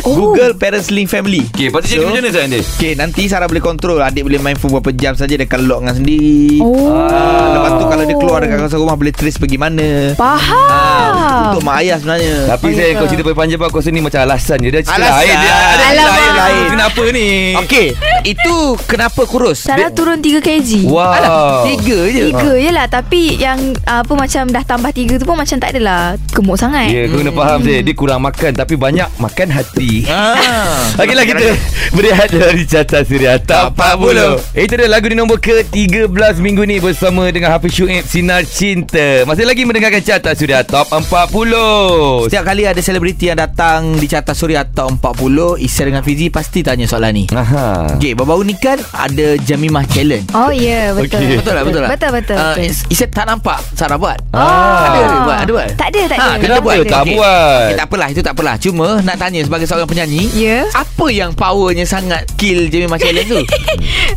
Oh. 0.04 0.12
Google 0.14 0.52
Parents 0.54 0.90
Link 0.90 1.08
Family. 1.08 1.48
Okay 1.48 1.68
lepas 1.68 1.80
tu 1.82 1.90
jadi 1.90 2.00
So- 2.00 2.12
macam 2.12 2.20
mana? 2.20 2.48
dia 2.50 2.60
Okay 2.60 2.92
nanti 2.94 3.22
Sarah 3.26 3.48
boleh 3.48 3.60
kontrol 3.60 3.98
Adik 3.98 4.24
boleh 4.24 4.38
main 4.38 4.54
phone 4.54 4.74
berapa 4.74 4.92
jam 4.92 5.14
saja 5.14 5.34
Dia 5.34 5.44
akan 5.44 5.62
lock 5.64 5.80
dengan 5.82 5.96
sendiri. 5.96 6.60
Oh. 6.60 6.92
Ah, 6.94 7.48
Lepas 7.54 7.72
tu 7.74 7.86
kalau 7.86 8.04
dia 8.04 8.16
keluar 8.16 8.40
dekat 8.40 8.58
kawasan 8.58 8.80
rumah 8.80 8.96
Boleh 8.96 9.12
trace 9.12 9.38
pergi 9.38 9.56
mana. 9.56 10.12
Faham. 10.14 10.70
Ah, 10.70 11.50
Untuk 11.50 11.64
mak 11.64 11.80
ayah 11.80 11.98
sebenarnya. 11.98 12.36
Tapi 12.50 12.68
saya 12.74 12.88
ya 12.88 12.94
kau 12.96 13.08
cerita 13.08 13.32
panjang 13.32 13.60
Aku 13.62 13.80
rasa 13.80 13.90
ni 13.90 14.02
macam 14.02 14.20
alasan 14.22 14.58
je. 14.60 14.70
Dia 14.70 14.82
cerita 14.82 15.00
Alasan. 15.00 15.16
lain 15.16 15.36
dia 15.38 15.54
ada 15.54 15.86
lain. 16.04 16.32
Lain 16.34 16.64
Kenapa 16.70 17.04
ni? 17.10 17.28
Okay 17.58 17.88
Itu 18.24 18.56
kenapa 18.84 19.22
kurus? 19.24 19.64
Sarah 19.64 19.88
Dia- 19.88 19.94
turun 19.94 20.20
3 20.20 20.40
kg. 20.40 20.70
Wow. 20.84 21.00
Alah, 21.10 21.64
Tiga 21.66 22.00
je. 22.08 22.24
Tiga 22.30 22.52
je 22.54 22.70
lah. 22.70 22.86
Tapi 22.86 23.22
yang 23.38 23.58
Apa 23.84 24.12
macam 24.14 24.44
dah 24.46 24.64
tambah 24.64 24.92
tiga 24.92 25.16
tu 25.16 25.24
pun 25.24 25.36
Macam 25.36 25.56
tak 25.56 25.72
adalah 25.72 26.16
Gemuk 26.30 26.56
sangat. 26.56 26.90
Ya, 26.90 27.08
kau 27.14 27.20
kena 27.20 27.32
faham 27.32 27.60
saya 27.62 27.80
Dia 27.80 27.94
kurang 27.94 28.22
makan 28.22 28.52
Tapi 28.52 28.74
banyak 28.74 29.10
makan 29.16 29.48
hati 29.50 29.92
Ah. 30.06 30.90
Okeylah 31.00 31.24
kita 31.24 31.46
berehat 31.92 32.30
dari 32.30 32.66
carta 32.66 33.02
Suria 33.02 33.38
Top 33.38 33.78
40 33.78 34.58
Itu 34.58 34.74
dia 34.74 34.88
lagu 34.88 35.06
di 35.06 35.14
nombor 35.14 35.38
ke-13 35.38 36.10
minggu 36.40 36.64
ni 36.64 36.78
Bersama 36.78 37.30
dengan 37.30 37.52
Hafiz 37.52 37.72
Syuib 37.72 38.02
Sinar 38.04 38.42
Cinta 38.44 39.24
Masih 39.24 39.44
lagi 39.44 39.64
mendengarkan 39.64 40.02
carta 40.02 40.34
Suria 40.34 40.62
Top 40.62 40.90
40 40.90 42.26
Setiap 42.26 42.44
kali 42.44 42.64
ada 42.64 42.80
selebriti 42.80 43.28
yang 43.28 43.38
datang 43.38 43.96
di 43.96 44.08
Carta 44.08 44.34
Suria 44.34 44.64
Top 44.64 44.90
40 44.96 45.60
Isya 45.60 45.84
dengan 45.86 46.02
Fizi 46.02 46.28
pasti 46.28 46.62
tanya 46.62 46.84
soalan 46.84 47.14
ni 47.14 47.26
Aha. 47.30 47.94
Okay, 47.96 48.14
baru-baru 48.14 48.42
ni 48.44 48.56
kan 48.56 48.80
ada 48.92 49.38
Jamimah 49.38 49.86
Challenge 49.86 50.26
Oh 50.34 50.50
ya 50.50 50.60
yeah, 50.60 50.86
betul 50.92 51.20
Okey. 51.20 51.38
Betul 51.38 51.54
lah, 51.54 51.64
betul 51.64 51.80
lah 51.80 51.90
Betul 51.92 52.10
betul, 52.12 52.36
uh, 52.36 52.56
betul. 52.56 52.90
Isya 52.90 53.06
tak 53.08 53.26
nampak 53.26 53.60
Sarah 53.74 53.96
buat 53.96 54.18
Ah. 54.32 54.88
Ada 54.88 55.00
ada 55.00 55.18
buat, 55.22 55.38
ada 55.40 55.52
buat 55.52 55.70
Tak 55.76 55.88
ada 55.90 56.02
tak 56.04 56.18
Ha, 56.18 56.26
ada 56.26 56.40
kenapa 56.40 56.64
buat? 56.64 56.76
ada. 56.76 56.90
Tak 56.90 57.03
Okey. 57.04 57.16
buat. 57.16 57.64
Okay, 57.64 57.76
tak 57.76 57.86
apalah, 57.86 58.08
itu 58.10 58.22
tak 58.22 58.34
apalah. 58.34 58.56
Cuma 58.58 58.88
nak 59.00 59.16
tanya 59.16 59.40
sebagai 59.42 59.66
seorang 59.66 59.86
penyanyi 59.86 60.28
Ya. 60.34 60.66
Apa 60.70 61.08
yang 61.08 61.32
powernya 61.32 61.84
sangat 61.84 62.24
kill 62.34 62.68
Jamimah 62.68 62.98
Challenge 62.98 63.30
tu? 63.30 63.42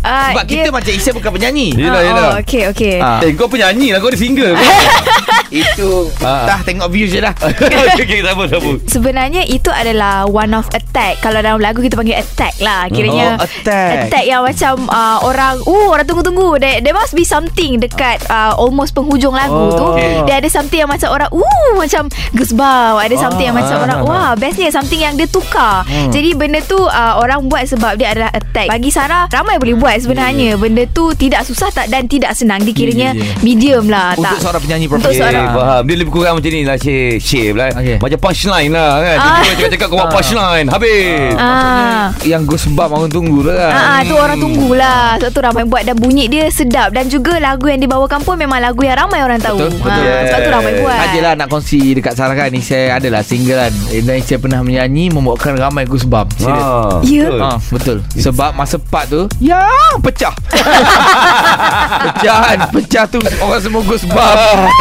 Ah, 0.03 0.31
Sebab 0.31 0.44
dia- 0.47 0.62
kita 0.62 0.71
macam 0.71 0.93
Isya 0.93 1.11
bukan 1.12 1.31
penyanyi. 1.33 1.69
Yelah, 1.75 1.99
Ah, 1.99 2.03
yelah. 2.05 2.29
Oh 2.29 2.35
okay 2.38 2.62
okay 2.69 2.94
Ah. 2.97 3.19
Eh 3.21 3.35
kau 3.35 3.47
penyanyi 3.47 3.91
lah. 3.91 3.99
Kau 3.99 4.06
ada 4.06 4.15
single 4.17 4.55
Itu 5.48 6.08
Ah. 6.19 6.48
Dah 6.48 6.60
tengok 6.60 6.88
views 6.88 7.10
je 7.10 7.19
dah 7.19 7.34
Okay, 7.46 7.76
okay 7.96 8.20
tak 8.20 8.34
apa, 8.34 8.44
tak 8.46 8.58
apa 8.58 8.70
Sebenarnya 8.87 9.43
itu 9.44 9.69
adalah 9.69 10.25
one 10.25 10.52
of 10.52 10.66
attack. 10.72 11.20
Kalau 11.20 11.38
dalam 11.38 11.58
lagu 11.58 11.78
kita 11.78 11.94
panggil 11.94 12.16
attack 12.16 12.56
lah. 12.58 12.88
Kiranya 12.88 13.37
Oh, 13.37 13.44
attack. 13.44 14.08
Attack 14.08 14.25
yang 14.25 14.43
macam 14.43 14.87
uh, 14.87 15.19
orang, 15.20 15.58
uh 15.60 15.87
orang 15.88 16.04
tunggu-tunggu. 16.04 16.56
There, 16.56 16.78
there 16.81 16.93
must 16.93 17.12
be 17.12 17.22
something 17.22 17.78
dekat 17.78 18.22
uh, 18.26 18.54
almost 18.54 18.93
penghujung 18.93 19.32
lagu 19.32 19.54
Oh, 19.54 19.70
tu. 19.72 19.87
okay. 19.93 20.22
Dia 20.25 20.38
ada 20.38 20.48
something 20.48 20.78
yang 20.78 20.88
macam 20.88 21.08
orang, 21.10 21.31
uh 21.31 21.44
macam 21.75 22.02
goosebump. 22.32 22.96
Ada 22.99 23.14
something 23.16 23.44
yang 23.44 23.56
macam 23.56 23.76
ah, 23.76 23.84
orang, 23.84 23.99
ah, 23.99 24.06
wah 24.06 24.31
bestnya 24.34 24.69
something 24.69 24.99
yang 24.99 25.14
dia 25.14 25.26
tukar. 25.26 25.82
Hmm. 25.82 26.10
Jadi 26.10 26.32
benda 26.32 26.60
tu 26.60 26.78
uh, 26.78 27.14
orang 27.16 27.46
buat 27.46 27.66
sebab 27.66 27.96
dia 27.96 28.10
adalah 28.10 28.31
attack. 28.31 28.69
Bagi 28.69 28.88
Sarah, 28.88 29.26
ramai 29.28 29.56
boleh 29.56 29.76
buat 29.76 29.96
sebenarnya. 29.99 30.56
Benda 30.56 30.84
tu 30.88 31.12
tidak 31.12 31.42
susah 31.42 31.70
tak 31.70 31.87
dan 31.87 32.06
tidak 32.06 32.32
senang. 32.32 32.58
Dikiranya 32.58 32.94
Ya, 32.96 33.12
ya, 33.12 33.22
ya. 33.22 33.38
medium 33.40 33.84
lah. 33.87 34.14
Untuk 34.14 34.25
tak. 34.26 34.40
seorang 34.40 34.62
penyanyi 34.62 34.87
Untuk 34.88 35.04
Okay, 35.06 35.19
seorang 35.38 35.53
faham 35.53 35.83
Dia 35.83 35.97
lebih 35.97 36.12
kurang 36.12 36.35
macam 36.37 36.50
ni 36.50 36.62
lah 36.62 36.77
Share, 36.77 37.15
share 37.19 37.53
lah 37.53 37.69
Okay. 37.77 37.97
Macam 37.99 38.19
punchline 38.21 38.71
lah 38.71 38.91
kan 38.99 39.17
Ah. 39.17 39.25
Tiba-tiba 39.37 39.53
cakap-cakap 39.53 39.87
Kau 39.87 39.97
buat 39.97 40.06
Ah. 40.06 40.12
punchline 40.12 40.67
Habis 40.67 41.05
Ah. 41.37 42.05
Yang 42.23 42.43
goosebump 42.47 42.91
orang 42.91 43.11
tunggu 43.11 43.38
tu 43.41 43.50
kan 43.50 43.71
Ah, 43.71 43.85
ah, 43.87 44.00
tu 44.03 44.15
orang 44.15 44.38
tunggulah 44.38 45.03
Sebab 45.19 45.31
tu 45.31 45.41
ramai 45.41 45.65
buat 45.65 45.83
Dan 45.83 45.97
bunyi 45.97 46.25
dia 46.27 46.49
sedap 46.49 46.91
Dan 46.91 47.06
juga 47.06 47.37
lagu 47.37 47.67
yang 47.67 47.79
dibawakan 47.79 48.21
pun 48.21 48.37
Memang 48.37 48.59
lagu 48.59 48.81
yang 48.81 48.97
ramai 48.97 49.21
orang 49.21 49.38
tahu 49.38 49.59
Betul, 49.59 49.77
betul. 49.79 50.05
Ah, 50.05 50.23
Sebab 50.25 50.38
tu 50.38 50.50
ramai 50.53 50.73
buat 50.77 50.97
Sajalah 50.99 51.33
nak 51.35 51.49
kongsi 51.49 51.81
dekat 51.93 52.12
Sarah 52.12 52.35
kan 52.35 52.49
ni 52.49 52.61
saya 52.61 52.97
adalah 52.97 53.21
single 53.21 53.59
kan 53.59 53.73
dan 53.97 54.21
saya 54.21 54.38
pernah 54.38 54.61
menyanyi 54.61 55.09
membuatkan 55.09 55.55
ramai 55.55 55.83
goosebump. 55.83 56.31
Serius. 56.33 56.53
Ah, 56.53 56.99
Ya. 57.03 57.27
betul. 57.27 57.41
Ah, 57.41 57.59
betul. 57.67 57.97
Sebab 58.15 58.50
masa 58.53 58.77
part 58.79 59.06
tu 59.06 59.27
ya 59.37 59.61
pecah. 59.99 60.31
pecah 62.06 62.37
kan. 62.43 62.59
Pecah 62.71 63.05
tu 63.06 63.19
orang 63.38 63.61
semua 63.61 63.83
goosebump. 63.83 64.37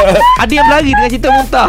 Ada 0.46 0.62
yang 0.62 0.68
berlari 0.70 0.92
dengan 0.94 1.10
cerita 1.10 1.30
muntah. 1.34 1.68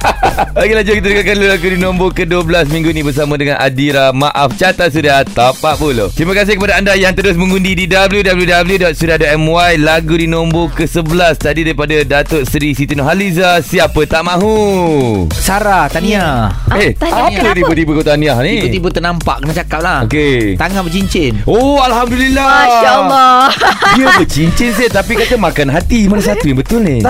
Okeylah 0.56 0.84
jom 0.88 0.94
kita 0.96 1.08
dengarkan 1.12 1.36
lagu 1.36 1.68
di 1.68 1.76
nombor 1.76 2.08
ke-12 2.16 2.72
minggu 2.72 2.88
ni 2.96 3.04
bersama 3.04 3.36
dengan 3.36 3.60
Adira 3.60 4.08
Maaf 4.08 4.56
Carta 4.56 4.88
Suria 4.88 5.20
Top 5.20 5.60
40. 5.60 6.16
Terima 6.16 6.32
kasih 6.32 6.56
kepada 6.56 6.80
anda 6.80 6.96
yang 6.96 7.12
terus 7.12 7.36
mengundi 7.36 7.76
di 7.76 7.84
www.suria.my 7.84 9.72
lagu 9.84 10.16
di 10.16 10.24
nombor 10.24 10.72
ke-11 10.72 11.36
tadi 11.36 11.60
daripada 11.68 11.92
Datuk 12.08 12.48
Seri 12.48 12.72
Siti 12.72 12.96
Nurhaliza 12.96 13.60
Siapa 13.60 14.08
Tak 14.08 14.24
Mahu. 14.24 14.56
Sarah, 15.36 15.92
Tania. 15.92 16.48
Eh, 16.72 16.96
tahniah 16.96 17.20
apa 17.20 17.36
kenapa? 17.36 17.58
tiba-tiba 17.68 17.90
kau 18.00 18.06
tahniah 18.16 18.40
ni? 18.40 18.64
Tiba-tiba 18.64 18.88
ternampak 18.96 19.44
kena 19.44 19.52
cakap 19.52 19.80
lah. 19.84 19.98
Okey. 20.08 20.56
Tangan 20.56 20.88
bercincin. 20.88 21.44
Oh, 21.44 21.84
Alhamdulillah. 21.84 22.48
Masya 22.48 22.88
Allah 22.96 23.36
Dia 23.92 24.06
bercincin 24.16 24.72
saya 24.72 24.88
Tapi 24.88 25.12
kata 25.18 25.36
makan 25.36 25.68
hati 25.68 26.08
Mana 26.08 26.22
satu 26.24 26.48
yang 26.48 26.58
betul 26.62 26.80
ni? 26.80 27.04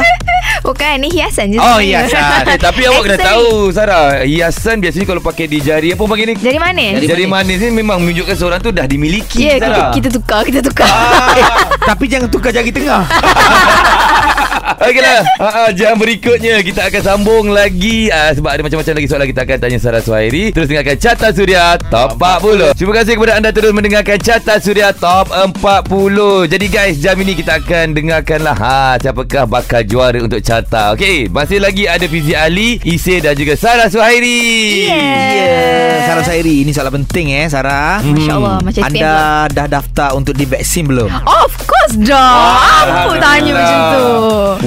Bukan 0.67 0.96
ni 0.99 1.09
hiasan 1.11 1.47
je 1.49 1.57
Oh, 1.57 1.77
sebenarnya. 1.77 2.05
hiasan. 2.05 2.43
Eh, 2.47 2.59
tapi 2.59 2.81
awak 2.85 3.03
kena 3.03 3.19
tahu 3.19 3.47
Sarah 3.69 4.05
Hiasan 4.23 4.77
biasanya 4.79 5.07
kalau 5.07 5.21
pakai 5.21 5.47
di 5.47 5.59
jari 5.59 5.89
Apa 5.91 6.03
panggil 6.03 6.27
ni? 6.29 6.35
Jari 6.37 6.57
manis 6.57 6.93
Jari 6.97 7.07
Jari 7.07 7.25
manis 7.27 7.59
ni 7.59 7.71
memang 7.71 7.99
menunjukkan 7.99 8.35
seorang 8.35 8.59
tu 8.59 8.71
dah 8.71 8.85
dimiliki 8.85 9.41
Ya 9.41 9.57
kita, 9.57 9.67
Sarah 9.67 9.89
kita 9.93 10.09
tukar 10.11 10.41
Kita 10.43 10.61
tukar 10.61 10.89
Eh, 11.33 11.45
tapi 11.89 12.05
jangan 12.07 12.29
tukar 12.29 12.51
jari 12.51 12.71
tengah. 12.71 13.05
Okeylah 14.77 15.21
ha, 15.41 15.49
ha, 15.49 15.63
Jam 15.73 15.97
berikutnya 15.97 16.61
Kita 16.61 16.93
akan 16.93 17.03
sambung 17.03 17.49
lagi. 17.49 18.13
Uh, 18.13 18.31
Sebab 18.37 18.51
ada 18.53 18.61
macam-macam 18.61 18.93
lagi 19.01 19.09
soalan 19.09 19.29
Kita 19.33 19.43
akan 19.49 19.57
tanya 19.57 19.79
Sarah 19.81 20.03
Suhairi. 20.05 20.53
Terus 20.53 20.69
dengarkan 20.69 20.97
Carta 21.01 21.29
Suria 21.33 21.81
Top 21.89 22.21
40 22.21 22.77
Terima 22.77 22.93
kasih 22.93 23.13
kepada 23.17 23.33
anda 23.41 23.51
Terus 23.51 23.73
mendengarkan 23.73 24.19
Carta 24.21 24.55
Suria 24.61 24.93
Top 24.93 25.33
40 25.33 26.53
Jadi 26.53 26.67
guys 26.69 27.01
Jam 27.01 27.17
ini 27.21 27.33
kita 27.33 27.65
akan 27.65 27.97
dengarkanlah 27.97 28.57
ha, 28.57 28.81
Siapakah 29.01 29.49
bakal 29.49 29.81
juara 29.83 30.21
untuk 30.21 30.45
carta? 30.45 30.93
Okey 30.93 31.33
Masih 31.33 31.59
lagi 31.59 31.89
ada 31.89 32.05
Fizi 32.05 32.37
Ali 32.37 32.77
Ise 32.85 33.25
dan 33.25 33.33
juga 33.33 33.57
Sarah 33.57 33.89
Suhairi. 33.89 34.87
Yeah. 34.87 35.17
Ya, 35.37 36.07
Sarah 36.07 36.25
Sairi, 36.25 36.63
ini 36.63 36.71
soalan 36.71 37.03
penting 37.03 37.35
eh 37.35 37.47
Sarah. 37.49 37.99
Masya 38.03 38.33
Allah 38.37 38.57
Macam 38.63 38.83
Anda 38.85 39.15
dah 39.51 39.67
daftar 39.67 40.11
untuk 40.15 40.37
divaksin 40.37 40.87
belum? 40.87 41.11
Of 41.25 41.53
course 41.67 41.97
dah 41.99 43.07
Apa 43.07 43.19
tanya 43.19 43.53
macam 43.57 43.79
tu 43.91 44.07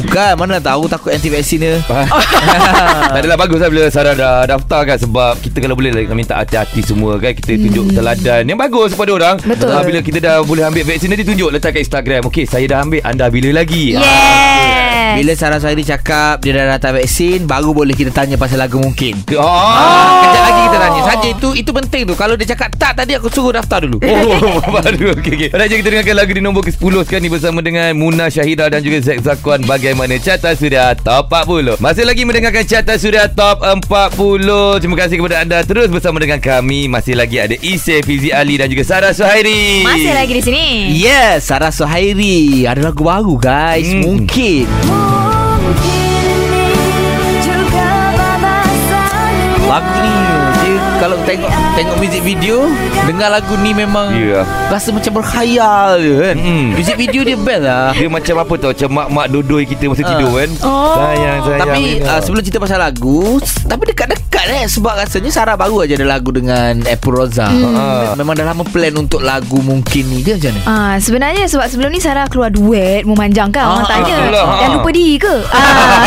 Bukan 0.01 0.31
Mana 0.35 0.57
tahu 0.57 0.87
Takut 0.87 1.09
anti 1.09 1.27
vaksin 1.27 1.59
dia 1.59 1.77
Tak 3.11 3.19
adalah 3.19 3.37
bagus 3.37 3.59
lah 3.59 3.69
Bila 3.69 3.83
Sarah 3.87 4.13
dah 4.13 4.45
daftar 4.45 4.81
kan 4.85 4.97
Sebab 4.97 5.39
kita 5.39 5.59
kalau 5.59 5.73
boleh 5.73 5.91
lah, 5.91 6.03
Minta 6.09 6.35
hati-hati 6.35 6.81
semua 6.81 7.15
kan 7.15 7.31
Kita 7.31 7.53
tunjuk 7.53 7.91
teladan. 7.91 8.43
Yang 8.43 8.59
bagus 8.61 8.89
kepada 8.91 9.11
orang 9.13 9.35
Betul. 9.39 9.69
Ah, 9.69 9.81
Bila 9.81 9.99
kita 9.99 10.17
dah 10.17 10.35
boleh 10.41 10.63
ambil 10.63 10.83
vaksin 10.85 11.09
Dia 11.09 11.21
tunjuk 11.21 11.49
letak 11.49 11.75
kat 11.75 11.81
Instagram. 11.81 12.21
Okey 12.25 12.43
saya 12.43 12.65
dah 12.65 12.81
ambil 12.81 13.01
Anda 13.03 13.27
bila 13.27 13.49
lagi? 13.55 13.95
Ah, 13.95 14.01
Yes. 14.99 15.15
Bila 15.15 15.33
Sarah 15.33 15.57
Suhairi 15.57 15.81
cakap 15.81 16.37
Dia 16.39 16.53
dah 16.53 16.75
datang 16.75 16.93
vaksin 16.93 17.43
Baru 17.43 17.71
boleh 17.71 17.91
kita 17.91 18.11
tanya 18.11 18.35
Pasal 18.35 18.59
lagu 18.59 18.77
mungkin. 18.77 19.17
Ah, 19.31 19.41
Ah, 19.41 20.21
kejap 20.21 20.43
lagi 20.43 20.59
kita 20.61 20.77
tanya. 20.77 21.01
Saja 21.03 21.27
itu 21.29 21.49
Itu 21.55 21.71
penting 21.71 22.01
tu. 22.03 22.13
Kalau 22.13 22.35
dia 22.35 22.47
cakap 22.47 22.69
tak 22.75 22.93
Tadi 22.95 23.15
aku 23.15 23.27
suruh 23.27 23.49
daftar 23.51 23.81
dulu. 23.81 23.97
Oh 23.99 24.59
baru 24.75 25.15
Okey 25.15 25.33
okey. 25.33 25.49
Raja 25.49 25.73
kita 25.73 25.89
dengarkan 25.89 26.15
lagu 26.15 26.31
di 26.31 26.41
nombor 26.41 26.61
ke-10 26.63 26.93
sekarang 27.01 27.23
ni 27.23 27.31
Bersama 27.31 27.59
dengan 27.59 27.89
Muna 27.93 28.27
Syahida 28.27 28.67
Dan 28.67 28.81
juga 28.81 29.01
Zack 29.01 29.19
Zakwan 29.21 29.65
Bagaimana 29.89 30.21
Carta 30.21 30.53
Suria 30.53 30.93
Top 30.93 31.33
40 31.33 31.81
Masih 31.81 32.05
lagi 32.05 32.21
mendengarkan 32.21 32.61
Carta 32.61 32.93
Suria 33.01 33.25
Top 33.25 33.65
40 33.65 33.81
Terima 34.77 34.93
kasih 34.93 35.17
kepada 35.17 35.41
anda. 35.41 35.65
Terus 35.65 35.89
bersama 35.89 36.21
dengan 36.21 36.37
kami 36.37 36.85
Masih 36.85 37.17
lagi 37.17 37.41
ada 37.41 37.57
Ise 37.57 38.05
Fizi 38.05 38.29
Ali 38.29 38.61
Dan 38.61 38.69
juga 38.69 38.85
Sarah 38.85 39.17
Suhairi. 39.17 39.81
Masih 39.81 40.13
lagi 40.13 40.33
di 40.37 40.43
sini. 40.45 40.93
Yes 40.93 41.49
Sarah 41.49 41.73
Suhairi. 41.73 42.69
Ada 42.69 42.93
lagu 42.93 43.01
baru 43.01 43.33
guys. 43.41 43.89
Hmm. 43.89 44.05
Mungkin. 44.05 44.69
Lagu 49.65 49.93
ni 50.05 50.38
kalau 50.99 51.15
tengok 51.23 51.47
Tengok 51.73 51.95
music 51.97 52.21
video 52.21 52.67
Dengar 53.03 53.31
lagu 53.31 53.55
ni 53.57 53.71
memang 53.71 54.11
Ya 54.11 54.43
Rasa 54.67 54.91
macam 54.91 55.11
berkhayal 55.15 55.97
je 55.97 56.13
kan 56.21 56.35
Mm. 56.39 56.75
Music 56.75 56.95
video 56.95 57.21
dia 57.23 57.35
best 57.35 57.63
lah 57.63 57.91
Dia 57.91 58.07
macam 58.07 58.35
apa 58.37 58.53
tau 58.55 58.69
Macam 58.69 58.89
mak-mak 58.91 59.25
dodoi 59.29 59.63
kita 59.65 59.87
Masa 59.87 60.03
Ah. 60.03 60.09
tidur 60.13 60.31
kan 60.35 60.49
Oh. 60.61 60.93
Sayang 60.93 61.37
sayang 61.41 61.61
Tapi 61.61 61.81
uh, 62.01 62.19
sebelum 62.19 62.41
cerita 62.43 62.59
pasal 62.59 62.77
lagu 62.77 63.39
Tapi 63.63 63.83
dekat-dekat 63.87 64.27
eh 64.51 64.65
Sebab 64.65 64.93
rasanya 64.95 65.29
Sarah 65.29 65.55
baru 65.55 65.81
aja 65.81 65.93
ada 65.93 66.07
lagu 66.07 66.29
dengan 66.29 66.81
Apple 66.83 67.13
Roza 67.13 67.47
Ah. 67.49 68.13
Memang 68.13 68.33
dah 68.33 68.45
lama 68.45 68.63
plan 68.63 68.93
untuk 68.93 69.21
lagu 69.21 69.59
mungkin 69.59 70.03
ni 70.05 70.19
Dia 70.19 70.35
macam 70.35 70.51
mana? 70.53 70.63
Ah, 70.65 70.95
sebenarnya 70.97 71.45
sebab 71.45 71.65
sebelum 71.65 71.89
ni 71.89 71.99
Sarah 71.99 72.25
keluar 72.25 72.49
duet 72.49 73.03
memanjangkan 73.03 73.61
orang 73.61 73.83
Ah, 73.83 73.89
tanya 73.89 74.15
itulah. 74.19 74.47
yang 74.59 74.71
lupa 74.75 74.89
diri 74.89 75.15
ke? 75.15 75.35
Ah. 75.51 76.01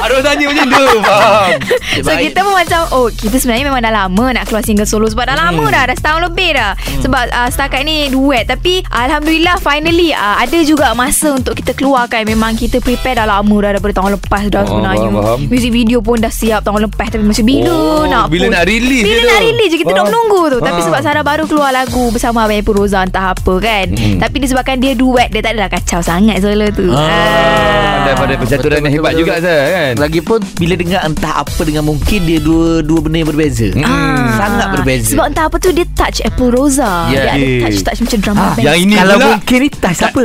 Ada 0.00 0.14
tanya 0.24 0.44
macam 0.46 0.66
tu 0.66 0.86
Faham 1.00 1.50
so 1.98 2.08
baik. 2.08 2.20
kita 2.26 2.40
pun 2.40 2.54
macam 2.54 2.80
Oh 2.90 3.06
kita 3.08 3.36
sebenarnya 3.36 3.64
memang 3.64 3.80
dah 3.80 3.92
lama 3.94 4.24
Nak 4.32 4.44
keluar 4.44 4.62
single 4.62 4.84
solo 4.84 5.06
Sebab 5.06 5.24
dah 5.24 5.36
lama 5.38 5.64
dah 5.66 5.84
Dah 5.84 5.94
setahun 5.94 6.22
lebih 6.24 6.50
dah 6.52 6.72
Sebab 7.00 7.22
uh, 7.28 7.48
setakat 7.48 7.84
ni 7.84 8.08
duet 8.08 8.44
Tapi 8.44 8.80
Alhamdulillah 8.86 9.56
Finally 9.58 10.10
uh, 10.10 10.40
Ada 10.40 10.58
juga 10.62 10.92
masa 10.92 11.32
Untuk 11.32 11.52
kita 11.54 11.72
keluarkan 11.72 12.24
Memang 12.24 12.54
kita 12.54 12.78
prepare 12.78 13.18
dah 13.18 13.28
lama 13.28 13.56
dah 13.60 13.70
Daripada 13.72 13.94
tahun 13.94 14.10
lepas 14.16 14.42
dah 14.48 14.58
Oh, 14.60 14.68
sebenarnya 14.68 15.08
faham, 15.10 15.24
faham. 15.36 15.40
Music 15.46 15.70
video 15.70 15.98
pun 16.00 16.16
dah 16.16 16.28
siap 16.30 16.60
Tahun 16.62 16.80
lepas 16.82 17.06
Tapi 17.08 17.22
macam 17.22 17.44
bila 17.44 17.59
Oh, 17.62 18.02
nak 18.04 18.26
bila 18.26 18.46
post? 18.46 18.54
nak 18.54 18.64
release 18.64 19.02
Bila 19.02 19.16
je 19.16 19.24
nak 19.24 19.36
tu. 19.36 19.46
release 19.46 19.70
je 19.70 19.78
Kita 19.78 19.92
Ah. 19.92 20.04
menunggu 20.04 20.42
tu 20.46 20.58
Tapi 20.58 20.78
Ah. 20.78 20.84
sebab 20.84 21.00
Sarah 21.00 21.20
baru 21.22 21.44
keluar 21.44 21.70
lagu 21.70 22.04
Bersama 22.08 22.38
Abang 22.42 22.56
Ibu 22.56 22.72
Roza 22.74 23.00
Entah 23.00 23.32
apa 23.32 23.54
kan 23.56 23.86
Mm. 23.90 24.18
Tapi 24.18 24.36
disebabkan 24.38 24.76
dia 24.76 24.92
duet 24.92 25.28
Dia 25.28 25.40
tak 25.40 25.52
adalah 25.52 25.68
kacau 25.68 26.00
sangat 26.00 26.38
solo 26.38 26.66
tu 26.70 26.88
Ah. 26.90 28.02
Daripada 28.02 28.32
percaturan 28.34 28.80
yang 28.80 28.94
hebat 28.94 29.12
juga 29.14 29.32
Zah 29.38 29.62
kan 29.68 29.92
Lagipun 29.98 30.40
bila 30.54 30.74
dengar 30.74 31.00
entah 31.02 31.34
apa 31.38 31.60
dengan 31.62 31.84
mungkin 31.84 32.20
dia 32.20 32.38
dua 32.38 32.80
dua 32.80 32.98
benda 33.00 33.16
yang 33.18 33.28
berbeza. 33.28 33.68
Hmm. 33.70 33.82
Ah. 33.82 34.36
Sangat 34.36 34.66
berbeza. 34.72 35.12
Sebab 35.12 35.26
entah 35.26 35.44
apa 35.46 35.56
tu 35.56 35.70
Dia 35.70 35.86
touch 35.90 36.18
Apple 36.22 36.50
Rosa 36.50 37.06
Ya. 37.06 37.10
Dia 37.10 37.30
ada 37.30 37.38
Yeah. 37.40 37.60
touch-touch 37.62 37.98
Macam 38.00 38.18
drama 38.20 38.40
Ah, 38.40 38.50
band 38.52 38.64
Yang 38.64 38.78
ini 38.80 38.94
Kalau 38.94 39.14
pula 39.14 39.26
mungkin 39.30 39.58
ni 39.58 39.68
tas 39.70 39.94
siapa? 40.00 40.20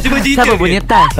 Cuba 0.00 0.18
cerita 0.24 0.42
siapa 0.42 0.54
punya 0.54 0.80
tas? 0.80 1.10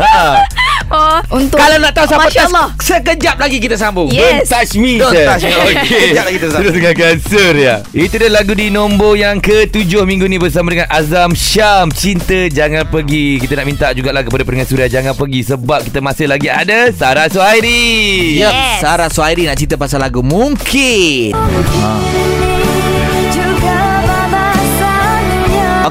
Ha. 0.95 1.27
Untuk 1.29 1.59
Kalau 1.59 1.77
nak 1.77 1.91
tahu 1.91 2.07
siapa 2.07 2.23
Masya 2.23 2.39
tas, 2.39 2.49
Allah 2.49 2.69
sekejap 2.79 3.37
lagi 3.37 3.59
kita 3.59 3.75
sambung. 3.75 4.09
Yes. 4.09 4.47
Don't 4.47 4.55
touch 4.55 4.73
me 4.79 4.93
Don't 4.97 5.11
sir. 5.11 5.27
touch 5.27 5.43
me. 5.43 5.53
Okay 5.65 5.91
Sekejap 6.07 6.25
lagi 6.25 6.37
kita 6.37 6.47
sambung. 6.47 6.63
Terus 6.63 6.73
dengarkan 6.73 7.15
Surya 7.21 7.75
Itu 7.91 8.15
dia 8.15 8.31
lagu 8.31 8.53
di 8.53 8.67
nombor 8.69 9.13
yang 9.15 9.37
ke-7 9.39 9.91
Minggu 10.05 10.25
ni 10.25 10.39
bersama 10.39 10.71
dengan 10.71 10.87
Azam 10.87 11.35
Syam 11.35 11.91
Cinta 11.91 12.47
Jangan 12.47 12.87
Pergi 12.87 13.39
Kita 13.39 13.59
nak 13.59 13.67
minta 13.67 13.91
jugalah 13.91 14.23
kepada 14.23 14.43
pendengar 14.43 14.65
Surya 14.65 14.87
Jangan 14.87 15.13
pergi 15.13 15.41
Sebab 15.45 15.83
kita 15.83 15.99
masih 15.99 16.27
lagi 16.27 16.47
ada 16.47 16.91
Sarah 16.91 17.27
Suhairi 17.27 18.39
Yep, 18.39 18.53
Yes. 18.55 18.79
Sarah 18.79 19.11
Suhairi 19.11 19.43
nak 19.45 19.57
cerita 19.57 19.75
pasal 19.75 19.99
lagu 19.99 20.23
Mungkin. 20.23 21.35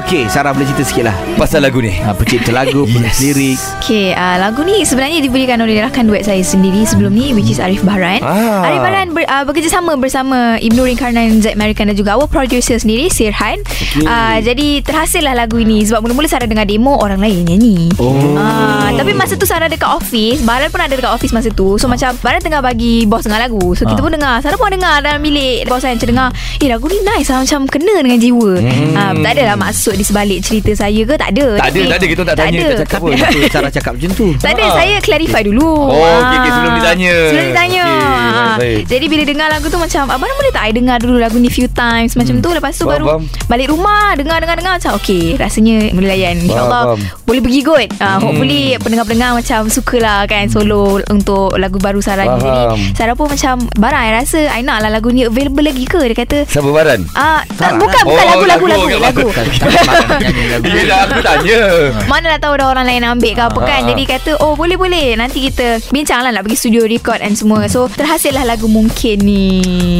Okey, 0.04 0.28
Sarah 0.28 0.52
boleh 0.52 0.68
cerita 0.68 0.84
sikit 0.84 1.04
lah. 1.08 1.16
Pasal 1.34 1.64
lagu 1.64 1.80
ni 1.80 1.88
Ha, 1.96 2.12
pencipta 2.12 2.52
lagu, 2.52 2.84
penulis 2.84 3.16
lirik. 3.18 3.56
Okay, 3.80 4.12
uh, 4.12 4.36
lagu 4.36 4.60
ni 4.60 4.84
sebenarnya 4.84 5.24
diberikan 5.24 5.56
oleh 5.56 5.80
rakan 5.80 6.04
duet 6.04 6.28
saya 6.28 6.44
sendiri 6.44 6.84
sebelum 6.84 7.08
ni 7.08 7.32
which 7.32 7.48
is 7.48 7.56
Arif 7.56 7.80
Bahran. 7.80 8.20
Ah. 8.20 8.68
Arif 8.68 8.84
Bahran 8.84 9.16
ber, 9.16 9.24
uh, 9.24 9.48
bekerjasama 9.48 9.96
bersama 9.96 10.60
Ibnu 10.60 10.84
Rinkarnan 10.84 11.40
Zaid 11.40 11.56
American 11.56 11.88
dan 11.88 11.96
juga 11.96 12.20
our 12.20 12.28
producer 12.28 12.76
sendiri 12.76 13.08
Sirhan. 13.08 13.64
Okay. 13.64 14.04
Uh, 14.04 14.44
jadi 14.44 14.84
terhasillah 14.84 15.32
lagu 15.32 15.56
ini 15.56 15.80
sebab 15.80 16.04
mula-mula 16.04 16.28
Sarah 16.28 16.44
dengar 16.44 16.68
demo 16.68 17.00
orang 17.00 17.24
lain 17.24 17.48
nyanyi. 17.48 17.88
Oh. 17.96 18.12
Uh, 18.36 18.92
tapi 19.00 19.16
masa 19.16 19.40
tu 19.40 19.48
Sarah 19.48 19.72
dekat 19.72 19.88
office 19.88 20.44
Bahran 20.44 20.68
pun 20.68 20.78
ada 20.78 20.92
dekat 20.92 21.10
office 21.10 21.32
masa 21.32 21.48
tu 21.48 21.80
So 21.80 21.88
macam 21.88 22.14
Bahran 22.20 22.38
tengah 22.38 22.60
bagi 22.60 23.06
Bos 23.06 23.24
dengar 23.24 23.42
lagu 23.42 23.74
So 23.74 23.82
kita 23.82 23.98
Ah. 23.98 24.04
pun 24.04 24.12
dengar 24.14 24.34
Sarah 24.38 24.54
pun 24.54 24.70
dengar 24.70 25.02
Dalam 25.02 25.18
bilik 25.18 25.66
Bos 25.66 25.82
saya 25.82 25.94
macam 25.94 26.08
dengar 26.10 26.28
Eh 26.58 26.68
lagu 26.70 26.86
ni 26.86 27.02
nice 27.02 27.30
lah 27.30 27.42
Macam 27.42 27.66
kena 27.66 27.94
dengan 28.00 28.18
jiwa 28.18 28.52
hmm. 28.58 28.94
uh, 28.94 29.12
Tak 29.18 29.30
adalah 29.34 29.56
maksud 29.58 29.93
Di 29.94 30.04
sebalik 30.04 30.38
cerita 30.40 30.70
saya 30.72 31.00
ke 31.00 31.14
Tak 31.14 31.30
ada 31.30 31.46
Tak 31.56 31.68
ada, 31.68 31.80
tak 31.84 31.96
ada. 31.96 32.06
Kita 32.06 32.22
tak 32.24 32.36
tanya, 32.36 32.58
ada. 32.60 32.68
tak 32.68 32.78
cakap 32.84 32.98
apa. 33.00 33.10
Sarah 33.54 33.70
cakap 33.70 33.92
macam 33.94 34.10
tu? 34.12 34.26
tak 34.36 34.50
ada 34.52 34.62
Ah. 34.64 34.72
Saya 34.74 34.96
clarify 34.98 35.42
dulu 35.42 35.64
Oh, 35.64 35.94
okey, 35.94 36.08
okey, 36.34 36.38
Ah. 36.40 36.52
sebelum 36.52 36.72
ditanya. 36.74 37.14
Sebelum 37.28 37.46
ditanya 37.46 37.84
Okey, 37.84 38.02
Ah. 38.34 38.56
Jadi 38.84 39.06
bila 39.06 39.22
dengar 39.24 39.48
lagu 39.48 39.66
tu 39.66 39.76
Macam 39.76 40.02
Abang 40.06 40.30
boleh 40.30 40.50
tak 40.50 40.62
I 40.62 40.72
dengar 40.72 40.96
dulu 40.98 41.16
lagu 41.16 41.36
ni 41.36 41.46
Few 41.46 41.66
times 41.68 42.14
Macam 42.14 42.38
tu 42.38 42.50
Lepas 42.50 42.72
tu 42.72 42.84
Hmm. 42.84 42.90
Faham, 42.90 43.02
baru 43.02 43.06
faham. 43.06 43.22
Balik 43.46 43.68
rumah 43.68 44.14
Dengar-dengar-dengar 44.14 44.72
Macam 44.76 44.92
okay 44.94 45.34
Rasanya 45.34 45.90
boleh 45.90 46.08
layan 46.10 46.34
InsyaAllah. 46.38 46.82
Boleh 47.22 47.40
pergi 47.40 47.60
kot 47.62 47.88
uh, 47.94 48.06
Hmm. 48.06 48.20
Hopefully 48.22 48.60
pendengar-pendengar 48.78 49.30
Macam 49.34 49.60
sukalah 49.68 50.24
kan 50.24 50.46
Solo 50.46 50.82
untuk 51.06 51.54
lagu 51.54 51.76
baru 51.78 51.98
Sarah 51.98 52.26
ni 52.30 52.40
Jadi. 52.40 52.94
Sarah 52.94 53.14
pun 53.14 53.26
macam 53.26 53.54
Barang 53.74 54.00
I 54.00 54.12
rasa 54.14 54.40
I 54.48 54.62
nak 54.62 54.80
lah 54.80 54.90
lagu 54.90 55.08
ni 55.08 55.24
available 55.24 55.62
lagi 55.62 55.84
ke 55.84 56.00
Dia 56.04 56.16
kata 56.16 56.38
Siapa 56.44 56.68
Baran? 56.68 57.00
Ah, 57.12 57.42
tak, 57.50 57.70
Sarah 57.70 57.78
bukan 57.78 57.92
lah. 57.92 58.04
bukan 58.04 58.14
Oh, 58.16 58.28
lagu 58.28 58.44
lagu 58.44 58.64
lagu, 58.66 58.86
lagu 58.86 58.98
lagu. 59.00 59.26
lagu. 59.28 59.82
Nyanyi. 60.14 60.44
Yelah 60.64 60.98
aku 61.04 61.18
tanya. 61.20 61.60
Mana 62.04 62.26
lah 62.28 62.38
tahu 62.38 62.54
ada 62.54 62.64
orang 62.68 62.84
lain 62.84 63.02
ambil 63.02 63.32
ke 63.32 63.42
apa 63.42 63.60
kan. 63.60 63.80
Ah. 63.80 63.88
Jadi 63.88 64.02
kata 64.04 64.30
Oh 64.36 64.54
boleh 64.54 64.74
boleh 64.74 65.14
Nanti 65.14 65.38
kita 65.42 65.78
Bincang 65.88 66.20
lah 66.20 66.30
nak 66.30 66.42
pergi 66.42 66.58
studio 66.58 66.82
record 66.84 67.20
and 67.20 67.34
semua. 67.34 67.66
So 67.66 67.86
terhasil 67.86 68.32
lah 68.32 68.44
lagu 68.44 68.66
mungkin 68.66 69.16
ni. 69.20 69.46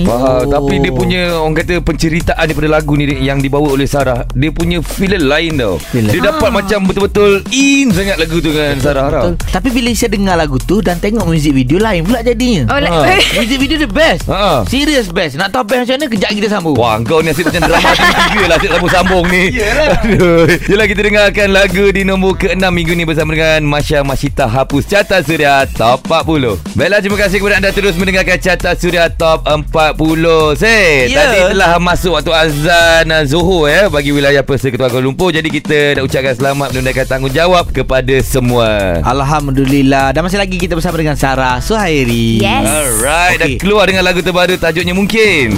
Faham 0.05 0.23
Oh. 0.25 0.43
Tapi 0.47 0.81
dia 0.81 0.91
punya 0.91 1.23
Orang 1.37 1.55
kata 1.55 1.79
penceritaan 1.79 2.43
Daripada 2.43 2.69
lagu 2.71 2.95
ni 2.95 3.07
Yang 3.21 3.45
dibawa 3.45 3.69
oleh 3.71 3.85
Sarah 3.85 4.25
Dia 4.31 4.51
punya 4.51 4.81
feel 4.81 5.15
lain 5.17 5.55
tau. 5.55 5.77
Feel 5.85 6.09
Dia 6.09 6.21
dapat 6.25 6.43
Ah. 6.45 6.55
macam 6.55 6.79
betul-betul 6.85 7.33
In 7.51 7.91
sangat 7.91 8.17
lagu 8.17 8.39
tu 8.39 8.49
dengan 8.49 8.77
Sarah 8.79 9.07
tau. 9.07 9.23
Betul. 9.31 9.33
Tapi 9.51 9.69
bila 9.71 9.91
saya 9.93 10.11
dengar 10.11 10.35
lagu 10.35 10.57
tu 10.59 10.81
Dan 10.81 10.97
tengok 10.97 11.25
music 11.25 11.53
video 11.53 11.77
lain 11.77 12.03
pula 12.03 12.21
jadinya. 12.21 12.67
Oh, 12.69 12.77
Ah. 12.77 13.05
like, 13.05 13.25
Music 13.37 13.59
video 13.59 13.77
dia 13.77 13.87
best. 13.87 14.25
Ha. 14.27 14.65
Serius 14.65 15.07
best. 15.09 15.35
Nak 15.35 15.51
tahu 15.51 15.65
best 15.67 15.81
macam 15.85 15.95
mana? 15.95 16.07
Kejap 16.09 16.31
kita 16.33 16.49
sambung. 16.49 16.75
Wah 16.75 16.97
kau 17.01 17.19
ni 17.19 17.29
asyik 17.29 17.47
macam 17.47 17.63
drama 17.65 17.89
TV3 17.91 18.35
lah 18.45 18.57
Asyik 18.57 18.71
sambung-sambung 18.73 19.25
ni 19.29 19.45
Aduh. 20.05 20.47
Yelah 20.69 20.87
kita 20.89 21.01
dengarkan 21.05 21.49
lagu 21.53 21.89
di 21.91 22.05
nombor 22.05 22.37
ke-6 22.37 22.61
minggu 22.61 22.93
ni 22.93 23.05
Bersama 23.09 23.33
dengan 23.33 23.61
Masya 23.65 24.05
Masyita 24.05 24.45
Hapus 24.45 24.85
Carta 24.85 25.21
Suria 25.25 25.65
Top 25.69 26.05
40 26.07 26.77
Baiklah 26.77 27.01
terima 27.01 27.19
kasih 27.21 27.37
kepada 27.41 27.57
anda 27.61 27.71
Terus 27.73 27.95
mendengarkan 27.97 28.37
Carta 28.41 28.71
Suria 28.77 29.09
Top 29.09 29.45
40 29.49 30.61
Set 30.61 31.09
Ya. 31.09 31.29
Tadi 31.29 31.41
telah 31.57 31.77
masuk 31.81 32.17
waktu 32.17 32.33
azan 32.33 33.07
uh, 33.09 33.23
Zohor 33.25 33.69
eh 33.71 33.87
Bagi 33.89 34.11
wilayah 34.13 34.45
Persekutuan 34.45 34.93
Kuala 34.93 35.05
Lumpur. 35.05 35.33
Jadi 35.33 35.49
kita 35.49 35.99
nak 36.01 36.05
ucapkan 36.09 36.35
selamat 36.37 36.69
Menunaikan 36.75 37.07
tanggungjawab 37.09 37.65
Kepada 37.73 38.17
semua. 38.25 39.01
Alhamdulillah. 39.05 40.13
Dan 40.13 40.25
masih 40.27 40.41
lagi 40.41 40.57
kita 40.61 40.77
bersama 40.77 41.01
dengan 41.01 41.17
Sarah 41.17 41.61
Suhairi. 41.61 42.41
Yes. 42.43 42.69
Alright 42.69 43.39
okay. 43.41 43.57
Dah 43.57 43.61
keluar 43.61 43.85
dengan 43.89 44.05
lagu 44.05 44.21
terbaru 44.21 44.57
Tajuknya 44.61 44.93
Mungkin 44.97 45.57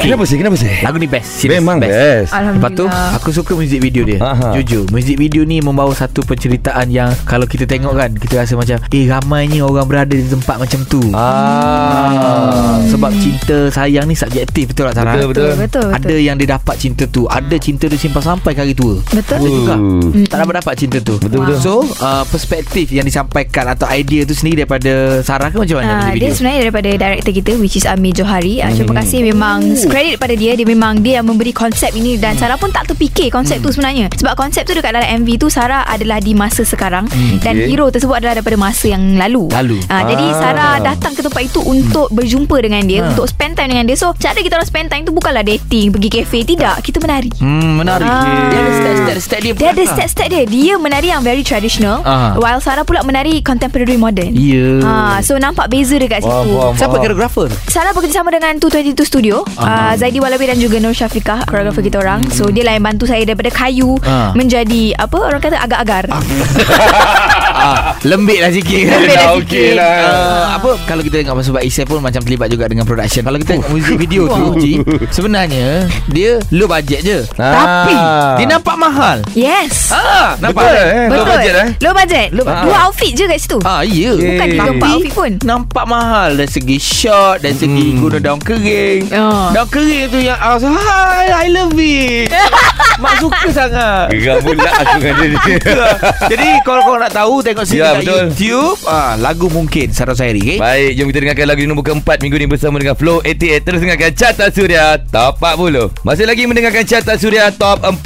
Okey. 0.00 0.08
Kenapa 0.08 0.24
sih? 0.24 0.36
Kenapa 0.40 0.56
sih? 0.56 0.72
Lagu 0.80 0.96
ni 0.96 1.04
best 1.04 1.28
Serius 1.28 1.60
Memang 1.60 1.76
best, 1.76 1.92
best. 1.92 2.32
Lepas 2.32 2.70
tu 2.72 2.84
Aku 2.88 3.28
suka 3.30 3.52
music 3.52 3.80
video 3.80 4.00
dia 4.02 4.16
Aha. 4.18 4.56
Jujur 4.56 4.88
Music 4.88 5.12
video 5.14 5.44
ni 5.44 5.60
Membawa 5.60 5.92
satu 5.92 6.24
penceritaan 6.24 6.88
yang 6.88 7.12
Kalau 7.22 7.44
kita 7.44 7.68
tengok 7.68 7.92
kan 7.92 8.08
Kita 8.10 8.40
rasa 8.40 8.56
macam 8.56 8.80
Eh 8.88 9.04
ramainya 9.04 9.60
orang 9.60 9.84
berada 9.84 10.08
Di 10.10 10.24
tempat 10.24 10.56
macam 10.56 10.80
tu 10.88 11.04
Ah. 11.12 12.80
Sebab 12.88 13.12
cinta 13.14 13.68
sayang 13.68 14.08
ni 14.08 14.16
Subjektif 14.16 14.72
betul 14.72 14.88
tak 14.88 14.96
Sarah? 14.96 15.14
Betul, 15.14 15.28
betul. 15.28 15.48
Betul 15.52 15.60
betul. 15.60 15.88
Ada 15.92 16.16
yang 16.16 16.36
dia 16.36 16.48
dapat 16.50 16.74
cinta 16.76 17.04
tu 17.04 17.28
Ada 17.28 17.56
cinta 17.56 17.84
dia 17.84 18.00
simpan 18.00 18.24
sampai 18.24 18.56
ke 18.56 18.60
hari 18.62 18.72
tua 18.72 19.04
Betul. 19.04 19.36
Ada 19.36 19.48
juga 19.50 19.74
Hmm. 19.76 20.24
Tak 20.24 20.38
dapat 20.38 20.54
dapat 20.56 20.74
cinta 20.76 20.98
tu 20.98 21.14
Betul, 21.18 21.44
betul. 21.44 21.58
So 21.60 21.74
uh, 22.00 22.24
Perspektif 22.24 22.88
yang 22.88 23.04
disampaikan 23.04 23.68
Atau 23.68 23.84
idea 23.86 24.24
tu 24.24 24.32
sendiri 24.32 24.64
Daripada 24.64 25.20
Sarah 25.20 25.52
ke 25.52 25.58
macam 25.58 25.76
mana 25.76 25.92
music 26.00 26.08
dia 26.08 26.16
video 26.16 26.32
sebenarnya 26.32 26.60
daripada 26.62 26.88
director 26.90 27.32
kita 27.34 27.50
which 27.56 27.74
is 27.74 27.84
Amir 27.84 28.12
Johari. 28.12 28.60
Ah, 28.60 28.70
terima 28.70 28.96
kasih 28.96 29.20
memang 29.22 29.58
Credit 29.90 30.16
pada 30.16 30.32
dia 30.32 30.54
Dia 30.54 30.62
memang 30.64 30.94
Dia 30.96 31.18
yang 31.18 31.26
memberi 31.26 31.50
konsep 31.50 31.90
ini 31.92 32.14
Dan 32.14 32.34
Sarah 32.34 32.54
pun 32.54 32.70
tak 32.70 32.86
terfikir 32.86 33.26
Konsep 33.28 33.58
tu 33.58 33.68
sebenarnya 33.68 34.06
Sebab 34.12 34.34
konsep 34.34 34.62
tu 34.62 34.72
dekat 34.72 34.94
dalam 34.94 35.08
MV 35.20 35.28
tu 35.36 35.48
Sarah 35.48 35.82
adalah 35.84 36.18
di 36.18 36.32
masa 36.32 36.62
sekarang 36.62 37.10
Dan 37.38 37.54
okay. 37.56 37.66
hero 37.66 37.88
tersebut 37.88 38.14
adalah 38.14 38.32
Daripada 38.32 38.54
masa 38.56 38.86
yang 38.86 39.16
lalu 39.16 39.50
Lalu. 39.50 39.82
Ah, 39.86 40.06
Jadi 40.06 40.22
Ah. 40.22 40.38
Sarah 40.38 40.74
datang 40.78 41.12
ke 41.12 41.20
tempat 41.20 41.42
itu 41.42 41.58
Untuk 41.60 42.06
berjumpa 42.08 42.56
dengan 42.60 42.82
dia 42.82 43.02
Untuk 43.04 43.26
spend 43.26 43.58
time 43.58 43.66
dengan 43.68 43.84
dia 43.84 43.96
So 43.96 44.14
cara 44.14 44.38
kita 44.38 44.54
orang 44.54 44.64
spend 44.64 44.86
time 44.88 45.02
tu 45.02 45.10
Bukanlah 45.10 45.42
dating 45.42 45.90
Pergi 45.90 46.08
kafe 46.12 46.38
Tidak 46.44 46.78
Kita 46.80 46.98
menari 46.98 47.32
Hmm, 47.36 47.76
menarik. 47.76 48.06
Ah. 48.06 48.46
Dia 48.46 48.58
ada 48.60 48.72
step-step 48.72 49.18
step 49.20 49.40
dia. 49.42 49.52
dia 49.52 49.68
ada 49.70 49.82
step-step 49.84 50.28
dia 50.28 50.42
Dia 50.44 50.72
menari 50.76 51.10
yang 51.10 51.20
very 51.20 51.42
traditional 51.42 51.98
Ah. 52.02 52.36
While 52.36 52.60
Sarah 52.60 52.84
pula 52.84 53.02
menari 53.02 53.40
contemporary 53.40 53.96
modern 53.96 54.30
Ya. 54.32 54.78
Ah, 54.80 55.18
So 55.20 55.34
nampak 55.36 55.66
beza 55.66 55.96
dekat 55.96 56.22
situ 56.22 56.30
faham. 56.30 56.74
Siapa 56.74 56.94
koreografer? 56.94 57.48
Sarah 57.66 57.90
bekerjasama 57.90 58.30
dengan 58.30 58.54
222 58.56 59.02
Studio 59.02 59.42
uh, 59.58 59.79
Zaidi 59.96 60.18
Walabi 60.18 60.46
dan 60.46 60.58
juga 60.58 60.76
Nur 60.78 60.92
Syafiqah 60.92 61.44
Koreografer 61.44 61.82
kita 61.82 61.98
orang. 61.98 62.20
So 62.30 62.48
dia 62.48 62.62
lah 62.62 62.74
yang 62.74 62.84
bantu 62.84 63.04
saya 63.04 63.22
Daripada 63.22 63.50
kayu 63.50 63.96
Ah. 64.02 64.32
Menjadi 64.32 64.96
Apa 64.96 65.16
orang 65.20 65.40
kata 65.40 65.60
agar-agar 65.60 66.04
ah, 67.52 67.76
lembik 68.02 68.38
lah 68.38 68.50
sikit. 68.50 68.84
Lembik 68.90 69.08
lah 69.08 69.16
Dah 69.16 69.28
sikit. 69.30 69.38
okey 69.40 69.68
lah. 69.72 69.94
Uh, 70.00 70.44
apa 70.52 70.70
kalau 70.84 71.02
kita 71.02 71.16
tengok 71.20 71.42
sebab 71.42 71.62
Isai 71.62 71.84
pun 71.84 71.98
macam 71.98 72.20
terlibat 72.20 72.48
juga 72.48 72.64
dengan 72.66 72.84
production. 72.84 73.22
Kalau 73.22 73.36
kita 73.36 73.50
tengok 73.54 73.68
music 73.68 73.96
video 73.96 74.22
tu 74.26 74.44
Ji, 74.56 74.72
sebenarnya 75.10 75.84
dia 76.06 76.38
low 76.50 76.66
budget 76.66 77.00
je. 77.00 77.18
Ah. 77.36 77.52
Tapi 77.52 77.94
dia 78.36 78.46
nampak 78.48 78.76
mahal. 78.76 79.16
Yes 79.32 79.90
Ah, 79.90 80.34
nampak 80.38 80.62
Betul 80.62 80.76
eh 80.76 80.92
Low 81.06 81.10
Betul 81.10 81.26
budget 81.28 81.54
eh 81.54 81.68
Low 81.78 81.92
budget 81.92 82.28
Low 82.30 82.44
budget. 82.44 82.62
Dua 82.62 82.76
outfit 82.80 83.12
je 83.12 83.24
kat 83.26 83.38
situ 83.38 83.58
Ah, 83.62 83.82
ya. 83.82 84.12
Bukan 84.12 84.46
tiga 84.48 84.70
empat 84.70 84.88
outfit 84.90 85.12
pun 85.12 85.30
nampak 85.40 85.84
mahal 85.84 86.30
dari 86.32 86.48
segi 86.48 86.76
shot 86.76 87.40
dan 87.40 87.52
segi 87.52 87.68
Hmm. 87.90 87.98
guna 87.98 88.18
daun 88.18 88.38
kering. 88.38 89.08
Ah. 89.10 89.50
Daun 89.50 89.66
kering 89.66 90.06
tu 90.08 90.18
yang 90.18 90.36
I 90.36 90.48
was 90.50 90.62
hi, 90.62 91.26
I 91.28 91.48
love 91.48 91.74
it. 91.74 92.28
Mak 93.02 93.14
suka 93.18 93.48
sangat. 93.48 94.12
Gerak 94.12 94.38
pula 94.40 94.68
aku 94.70 94.96
dengan 95.00 95.14
dia 95.16 95.56
Jadi 96.30 96.48
kalau 96.60 96.80
kau 96.82 96.96
nak 96.96 97.10
tahu 97.10 97.39
tengok 97.40 97.64
sini 97.64 97.78
Ya, 97.78 97.90
kat 97.90 98.02
betul. 98.02 98.22
YouTube, 98.30 98.78
ah 98.84 99.14
lagu 99.14 99.46
mungkin 99.46 99.86
Sarah 99.90 100.12
Sairi, 100.12 100.38
okay? 100.38 100.56
Baik, 100.56 100.90
jom 100.94 101.06
kita 101.08 101.18
dengarkan 101.20 101.46
lagu 101.46 101.60
nombor 101.64 101.84
keempat 101.84 102.16
minggu 102.18 102.36
ni 102.36 102.46
bersama 102.46 102.76
dengan 102.76 102.94
Flow 102.94 103.20
88. 103.20 103.60
Terus 103.60 103.80
dengarkan 103.80 104.10
Carta 104.12 104.46
Suria 104.48 104.84
Top 105.02 105.36
40. 105.36 105.92
Masih 106.00 106.24
lagi 106.24 106.42
mendengarkan 106.44 106.82
Carta 106.82 107.14
Suria 107.14 107.48
Top 107.50 107.80
40. 107.80 108.00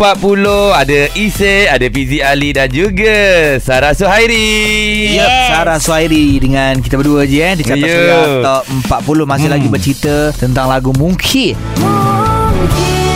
Ada 0.73 1.01
Ise, 1.15 1.67
ada 1.67 1.87
Fizi 1.87 2.19
Ali 2.19 2.51
dan 2.51 2.69
juga 2.69 3.15
Sarah 3.59 3.93
Suhairi. 3.93 5.15
Yep, 5.15 5.31
Sarah 5.49 5.79
Suhairi 5.79 6.39
dengan 6.39 6.79
kita 6.79 6.95
berdua 6.95 7.23
je 7.25 7.41
eh 7.41 7.55
di 7.55 7.63
Carta 7.63 7.81
Ya. 7.81 7.93
Suria 7.93 8.19
Top 8.41 8.63
40 8.89 9.25
masih 9.25 9.43
Hmm. 9.45 9.55
lagi 9.55 9.69
bercerita 9.69 10.17
tentang 10.33 10.67
lagu 10.67 10.91
Mungkin. 10.91 11.55
Dia 11.55 13.14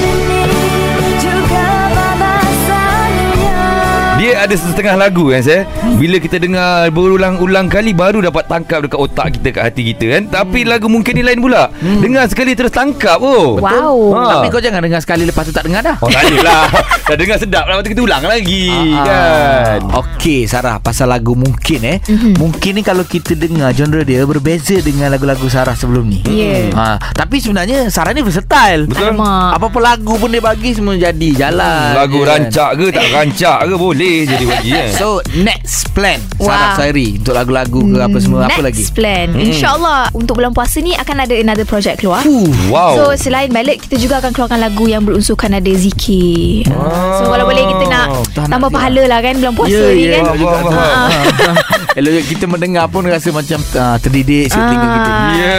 ada 4.41 4.55
setengah 4.55 4.95
lagu 4.97 5.29
kan 5.29 5.41
saya. 5.41 5.63
Bila 5.95 6.17
kita 6.17 6.37
dengar 6.37 6.89
berulang-ulang 6.89 7.67
kali 7.67 7.91
baru 7.91 8.21
dapat 8.21 8.45
tangkap 8.45 8.83
dekat 8.83 8.99
otak 8.99 9.27
kita 9.35 9.49
kat 9.51 9.63
hati 9.65 9.83
kita 9.87 10.05
kan. 10.11 10.23
Tapi 10.29 10.63
lagu 10.63 10.87
mungkin 10.87 11.13
ni 11.13 11.23
lain 11.23 11.39
pula. 11.39 11.71
Dengar 11.79 12.27
sekali 12.27 12.53
terus 12.53 12.71
tangkap 12.71 13.19
oh. 13.19 13.57
Wow 13.59 14.01
Ha. 14.09 14.23
Tapi 14.35 14.47
kau 14.49 14.59
jangan 14.59 14.81
dengar 14.81 14.99
sekali 14.99 15.23
lepas 15.23 15.43
tu 15.43 15.51
tak 15.51 15.65
dengar 15.65 15.81
dah. 15.81 15.97
Oh 15.99 16.09
tak 16.09 16.25
adalah 16.25 16.69
Dah 17.09 17.17
dengar 17.17 17.37
sedap 17.37 17.65
lah 17.65 17.75
Lepas 17.75 17.85
tu 17.85 17.91
kita 17.91 18.03
ulang 18.03 18.21
lagi 18.21 18.69
Ah, 18.69 19.01
Kan 19.01 19.81
Okey 19.97 20.45
Sarah 20.45 20.77
Pasal 20.77 21.09
lagu 21.09 21.33
Mungkin 21.33 21.81
eh 21.83 21.99
Mhm. 22.05 22.37
Mungkin 22.37 22.73
ni 22.75 22.83
kalau 22.83 23.01
kita 23.03 23.33
dengar 23.33 23.73
Genre 23.73 24.03
dia 24.03 24.23
berbeza 24.23 24.77
Dengan 24.77 25.09
lagu-lagu 25.09 25.45
Sarah 25.47 25.73
sebelum 25.73 26.05
ni 26.05 26.21
Ya. 26.27 26.69
ha, 26.71 27.01
Tapi 27.11 27.39
sebenarnya 27.39 27.89
Sarah 27.89 28.13
ni 28.13 28.21
versatile 28.21 28.85
Betul 28.85 29.17
Alamak 29.17 29.57
Apa-apa 29.57 29.79
lagu 29.81 30.15
pun 30.15 30.29
dia 30.29 30.43
bagi 30.43 30.71
Semua 30.71 30.95
jadi 30.95 31.29
jalan 31.35 31.97
Lagu 31.97 32.21
kan. 32.21 32.45
rancak 32.45 32.71
ke 32.77 32.87
tak 32.91 33.07
rancak 33.09 33.59
ke 33.63 33.75
Boleh 33.75 34.17
jadi 34.29 34.45
bagi 34.45 34.71
kan 34.71 34.87
So 34.93 35.09
next 35.35 35.91
plan 35.91 36.21
Sarah. 36.37 36.75
Sairi 36.75 37.17
Untuk 37.17 37.33
lagu-lagu 37.33 37.81
ke 37.83 37.99
apa 37.99 38.19
semua 38.19 38.39
Apa 38.43 38.55
Next 38.55 38.65
lagi 38.65 38.83
plan 38.93 39.27
Hmm. 39.29 39.41
InsyaAllah 39.43 40.03
Untuk 40.13 40.35
bulan 40.35 40.51
puasa 40.51 40.79
ni 40.79 40.93
Akan 40.93 41.17
ada 41.17 41.33
another 41.33 41.65
project 41.65 41.99
keluar 41.99 42.23
Wow 42.69 42.95
So 42.95 43.03
selain 43.19 43.49
balik 43.49 43.83
Kita 43.83 43.97
juga 43.97 44.19
akan 44.19 44.31
keluarkan 44.31 44.61
lagu 44.61 44.85
Yang 44.85 45.03
berunsurkan 45.07 45.51
ada 45.55 45.73
zikir 45.73 46.69
Ah. 46.69 47.19
So 47.19 47.29
kalau 47.29 47.45
boleh 47.45 47.65
kita 47.67 47.85
nak 47.87 48.07
Tak 48.29 48.45
nak 48.45 48.51
Tambah 48.53 48.69
dia. 48.69 48.77
pahala 48.77 49.03
lah 49.07 49.19
kan 49.21 49.35
Bulan 49.37 49.55
puasa 49.55 49.73
Ya, 49.75 49.85
ni 49.89 50.03
ya, 50.03 50.11
kan 50.11 50.23
Faham, 50.25 50.39
faham, 50.39 50.63
faham. 50.69 51.07
Ha. 51.09 51.97
Elok 51.99 52.25
kita 52.27 52.45
mendengar 52.47 52.85
pun 52.87 53.03
rasa 53.05 53.29
macam 53.31 53.59
uh, 53.73 53.97
terdidik 53.99 54.47
sikit 54.47 54.59
Ah. 54.59 54.69
telinga 54.69 54.89
kita. 54.89 55.13
Ya 55.35 55.57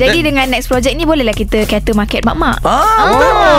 Jadi 0.00 0.18
dengan 0.22 0.46
next 0.48 0.66
project 0.66 0.92
ni 0.92 1.04
Bolehlah 1.04 1.32
kita 1.32 1.62
cater 1.62 1.92
market 1.92 2.22
mak-mak 2.22 2.58
Ah, 2.62 2.82
Ah, 2.96 3.06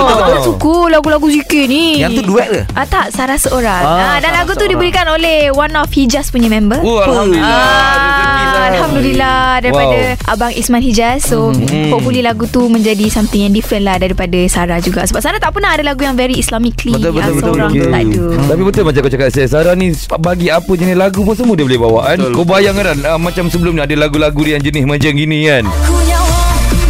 betul. 0.03 0.15
betul 0.17 0.37
suka 0.43 0.75
lagu-lagu 0.89 1.27
zikir 1.29 1.65
ni. 1.65 1.97
Yang 1.97 2.19
tu 2.19 2.23
duet 2.25 2.47
ke? 2.47 2.61
Ah 2.71 2.83
tak, 2.83 3.09
Sarah 3.09 3.35
seorang. 3.35 3.79
Ah, 3.79 3.95
Ah, 4.07 4.17
dan 4.17 4.31
Sarah 4.31 4.46
lagu 4.47 4.55
tu 4.55 4.65
diberikan 4.65 5.05
oleh 5.05 5.51
one 5.51 5.75
of 5.75 5.91
Hijaz 5.91 6.31
punya 6.31 6.47
member. 6.47 6.79
Oh 6.79 7.03
Alhamdulillah 7.03 7.51
Ah. 7.51 8.69
Alhamdulillah 8.69 9.59
daripada 9.59 9.99
Wow. 10.15 10.29
Abang 10.29 10.51
Isman 10.51 10.79
Hijaz 10.79 11.23
So 11.25 11.51
Mhm. 11.51 11.87
hopefully 11.89 12.19
lagu 12.19 12.45
tu 12.45 12.67
Menjadi 12.67 13.07
something 13.07 13.41
yang 13.41 13.51
different 13.51 13.83
lah 13.83 13.95
Daripada 13.95 14.35
Sarah 14.45 14.77
juga 14.77 15.03
Sebab 15.03 15.19
Sarah 15.19 15.37
tak 15.37 15.51
pernah 15.51 15.71
ada 15.71 15.83
lagu 15.83 15.99
Yang 15.99 16.17
very 16.17 16.35
Islamically 16.35 16.93
Betul, 16.93 17.11
betul, 17.13 17.21
ah, 17.21 17.27
betul, 17.29 17.43
Seorang 17.47 17.71
betul. 17.71 17.81
tu 17.81 17.89
tak 17.89 18.01
ada 18.01 18.23
Tapi 18.45 18.61
betul 18.63 18.83
macam 18.83 18.99
kau 18.99 19.11
cakap 19.11 19.29
saya 19.29 19.47
Sarah 19.47 19.73
ni 19.73 19.87
bagi 20.17 20.47
apa 20.49 20.67
jenis 20.69 20.95
lagu 20.95 21.19
pun 21.21 21.33
semua 21.33 21.53
dia 21.53 21.63
boleh 21.63 21.79
bawa 21.79 21.99
kan 22.05 22.17
Betul. 22.19 22.33
Kau 22.33 22.45
bayangkan 22.45 22.85
kan 22.85 22.97
ah, 23.05 23.17
Macam 23.17 23.43
sebelum 23.47 23.73
ni 23.73 23.81
ada 23.81 23.95
lagu-lagu 23.95 24.39
dia 24.41 24.53
yang 24.53 24.63
jenis 24.63 24.83
macam 24.85 25.11
gini 25.11 25.39
kan 25.45 25.63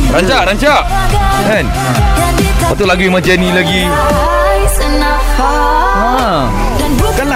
Rancak, 0.09 0.41
rancak 0.45 0.81
Kan 1.43 1.65
Lepas 2.57 2.75
tu 2.75 2.85
lagu 2.85 3.01
yang 3.01 3.15
macam 3.15 3.33
ni 3.33 3.49
lagi 3.49 3.81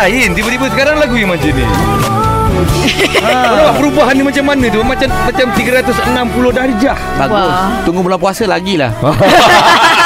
lain 0.01 0.29
Tiba-tiba 0.33 0.65
sekarang 0.73 0.95
lagu 0.97 1.15
yang 1.17 1.29
macam 1.29 1.51
ni 1.53 1.65
Kau 3.21 3.53
nampak 3.53 3.75
perubahan 3.77 4.13
ni 4.17 4.23
macam 4.25 4.43
mana 4.45 4.65
tu 4.69 4.79
Macam 4.81 5.07
macam 5.09 5.45
360 5.53 6.57
darjah 6.57 6.97
Bagus. 7.17 7.53
Wah. 7.53 7.69
Tunggu 7.85 8.01
bulan 8.01 8.19
puasa 8.21 8.43
lagi 8.49 8.77
lah. 8.81 8.91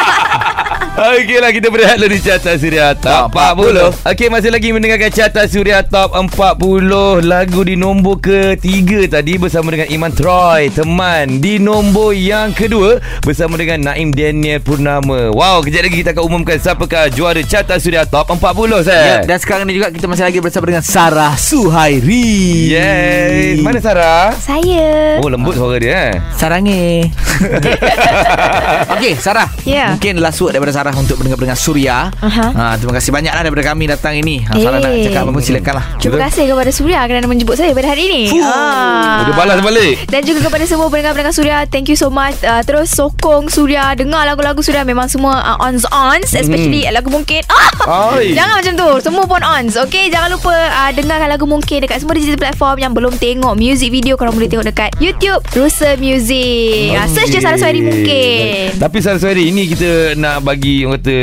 Okey 0.95 1.43
lah 1.43 1.51
kita 1.51 1.67
berehat 1.67 1.99
dulu 1.99 2.07
di 2.07 2.23
Carta 2.23 2.55
Suria 2.55 2.95
Top 2.95 3.35
40 3.35 4.07
Okey 4.07 4.31
masih 4.31 4.47
lagi 4.47 4.71
mendengarkan 4.71 5.11
Carta 5.11 5.43
Suria 5.43 5.83
Top 5.83 6.15
40 6.15 7.19
Lagu 7.19 7.67
di 7.67 7.75
nombor 7.75 8.23
ketiga 8.23 9.03
tadi 9.19 9.35
Bersama 9.35 9.75
dengan 9.75 9.91
Iman 9.91 10.15
Troy 10.15 10.71
Teman 10.71 11.43
Di 11.43 11.59
nombor 11.59 12.15
yang 12.15 12.55
kedua 12.55 13.03
Bersama 13.27 13.59
dengan 13.59 13.91
Naim 13.91 14.15
Daniel 14.15 14.63
Purnama 14.63 15.35
Wow 15.35 15.67
kejap 15.67 15.83
lagi 15.83 15.99
kita 15.99 16.15
akan 16.15 16.23
umumkan 16.31 16.55
Siapakah 16.63 17.11
juara 17.11 17.43
Carta 17.43 17.75
Suria 17.75 18.07
Top 18.07 18.31
40 18.31 18.87
saya 18.87 19.03
Ya, 19.03 19.17
dan 19.27 19.35
sekarang 19.35 19.67
ni 19.67 19.75
juga 19.75 19.91
kita 19.91 20.07
masih 20.07 20.31
lagi 20.31 20.39
bersama 20.39 20.63
dengan 20.71 20.83
Sarah 20.87 21.35
Suhairi. 21.35 22.71
Yes 22.71 23.59
Mana 23.59 23.83
Sarah? 23.83 24.31
Saya 24.39 25.19
Oh 25.19 25.27
lembut 25.27 25.59
suara 25.59 25.75
dia 25.75 25.91
eh 25.91 26.13
Sarangi. 26.39 27.03
Okey, 28.95 29.13
Sarah. 29.19 29.49
Ya. 29.67 29.91
Mungkin 29.95 30.19
last 30.21 30.39
word 30.39 30.55
daripada 30.55 30.73
Sarah 30.73 30.84
untuk 30.93 31.17
pendengar-pendengar 31.17 31.57
Suria. 31.57 32.13
Aha. 32.13 32.45
Ha, 32.51 32.63
terima 32.77 32.93
kasih 32.93 33.09
banyaklah 33.09 33.41
daripada 33.41 33.63
kami 33.65 33.83
datang 33.87 34.13
ini. 34.13 34.43
Ha, 34.43 34.53
Sarah 34.53 34.77
nak 34.77 34.91
Eh. 34.91 35.03
cakap 35.03 35.21
apa 35.23 35.31
pun 35.31 35.41
silakanlah. 35.41 35.85
Terima 35.97 36.17
kasih 36.21 36.43
kepada 36.45 36.69
Surya 36.69 36.99
Kerana 37.05 37.25
menjemput 37.25 37.55
saya 37.55 37.71
pada 37.71 37.87
hari 37.87 38.03
ini. 38.05 38.21
Ah. 38.43 39.23
Dia 39.23 39.33
balas 39.33 39.57
balik. 39.59 40.05
Dan 40.05 40.21
juga 40.21 40.39
kepada 40.43 40.65
semua 40.65 40.85
pendengar-pendengar 40.87 41.33
Surya 41.33 41.57
Thank 41.65 41.87
you 41.87 41.95
so 41.95 42.09
much. 42.09 42.35
Uh, 42.41 42.61
Terus 42.61 42.91
sokong 42.91 43.47
Surya 43.47 43.95
Dengar 43.95 44.25
lagu-lagu 44.25 44.59
Surya. 44.59 44.83
Memang 44.83 45.07
semua 45.07 45.39
uh, 45.39 45.65
ons-ons 45.65 46.27
Especially 46.27 46.83
lagu 46.85 47.07
mungkin. 47.07 47.41
Ah, 47.47 48.13
Oi. 48.13 48.33
Jangan 48.33 48.59
macam 48.59 48.73
tu. 48.75 48.89
Semua 49.01 49.23
pun 49.23 49.39
ons. 49.39 49.73
Okay 49.79 50.09
jangan 50.09 50.29
lupa 50.29 50.51
uh, 50.51 50.91
Dengarkan 50.91 51.29
lagu 51.29 51.45
mungkin 51.45 51.77
Dekat 51.79 52.01
semua 52.01 52.13
digital 52.13 52.35
platform 52.39 52.75
Yang 52.77 52.91
belum 52.93 53.13
tengok 53.15 53.53
Music 53.55 53.87
video. 53.89 54.13
Korang 54.15 54.33
boleh 54.33 54.49
tengok 54.49 54.65
dekat 54.65 54.91
YouTube 54.97 55.39
Rusa 55.51 55.95
Music. 55.95 56.91
Uh, 56.91 57.07
Search 57.07 57.31
je 57.31 57.39
Sarah 57.39 57.55
Suari 57.55 57.79
mungkin. 57.79 58.75
Tapi 58.75 58.97
Sarah 58.99 59.17
Suhairi 59.17 59.47
Ini 59.47 59.63
kita 59.67 59.89
nak 60.15 60.43
bagi 60.43 60.74
Orang 60.83 60.99
kata 60.99 61.15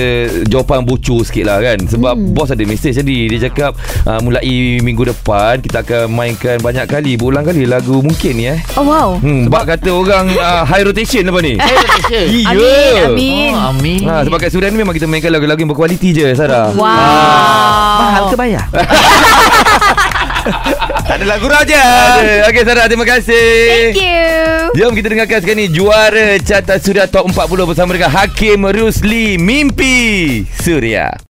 Jawapan 0.48 0.80
bocor 0.88 1.20
sikit 1.28 1.44
lah 1.44 1.60
kan 1.60 1.84
Sebab 1.84 2.16
hmm. 2.16 2.32
bos 2.32 2.48
ada 2.48 2.64
mesej 2.64 2.96
tadi 2.96 3.28
Dia 3.28 3.52
cakap 3.52 3.76
uh, 4.08 4.20
Mulai 4.24 4.80
minggu 4.80 5.12
depan 5.12 5.60
Kita 5.60 5.84
akan 5.84 6.08
mainkan 6.08 6.56
banyak 6.62 6.88
kali 6.88 7.20
Berulang 7.20 7.44
kali 7.44 7.68
lagu 7.68 8.00
mungkin 8.00 8.32
ni 8.38 8.48
eh 8.48 8.60
Oh 8.80 8.86
wow 8.86 9.18
Hmm, 9.18 9.46
sebab 9.46 9.62
kata 9.68 9.90
orang 9.92 10.32
uh, 10.34 10.64
high 10.70 10.84
rotation 10.86 11.26
apa 11.28 11.40
ni? 11.42 11.54
Rotation. 11.60 12.26
Ya. 12.42 12.54
Amin 12.54 13.02
Amin 13.12 13.50
Oh, 13.52 13.70
amin. 13.74 14.00
Ha, 14.06 14.22
sebab 14.26 14.38
kat 14.38 14.50
Suria 14.54 14.70
ni 14.70 14.78
memang 14.78 14.94
kita 14.94 15.10
mainkan 15.10 15.32
lagu-lagu 15.32 15.58
yang 15.58 15.70
berkualiti 15.72 16.14
je 16.14 16.26
Sarah. 16.36 16.70
Wow 16.74 17.98
Mahal 18.00 18.22
ke 18.30 18.36
bayar? 18.38 18.64
Tak 21.12 21.20
ada 21.20 21.28
lagu 21.28 21.44
raja. 21.44 21.84
Okey 22.48 22.64
Sarah, 22.64 22.88
terima 22.88 23.04
kasih. 23.04 23.92
Thank 23.92 24.00
you 24.00 24.72
Jom 24.72 24.96
kita 24.96 25.12
dengarkan 25.12 25.44
sekarang 25.44 25.60
ni 25.60 25.68
juara 25.68 26.40
carta 26.40 26.80
Suria 26.80 27.04
Top 27.04 27.28
40 27.28 27.68
bersama 27.68 27.92
dengan 27.92 28.08
Hakim 28.08 28.64
Rusli 28.64 29.36
Mimpi 29.36 30.40
Suria. 30.56 31.22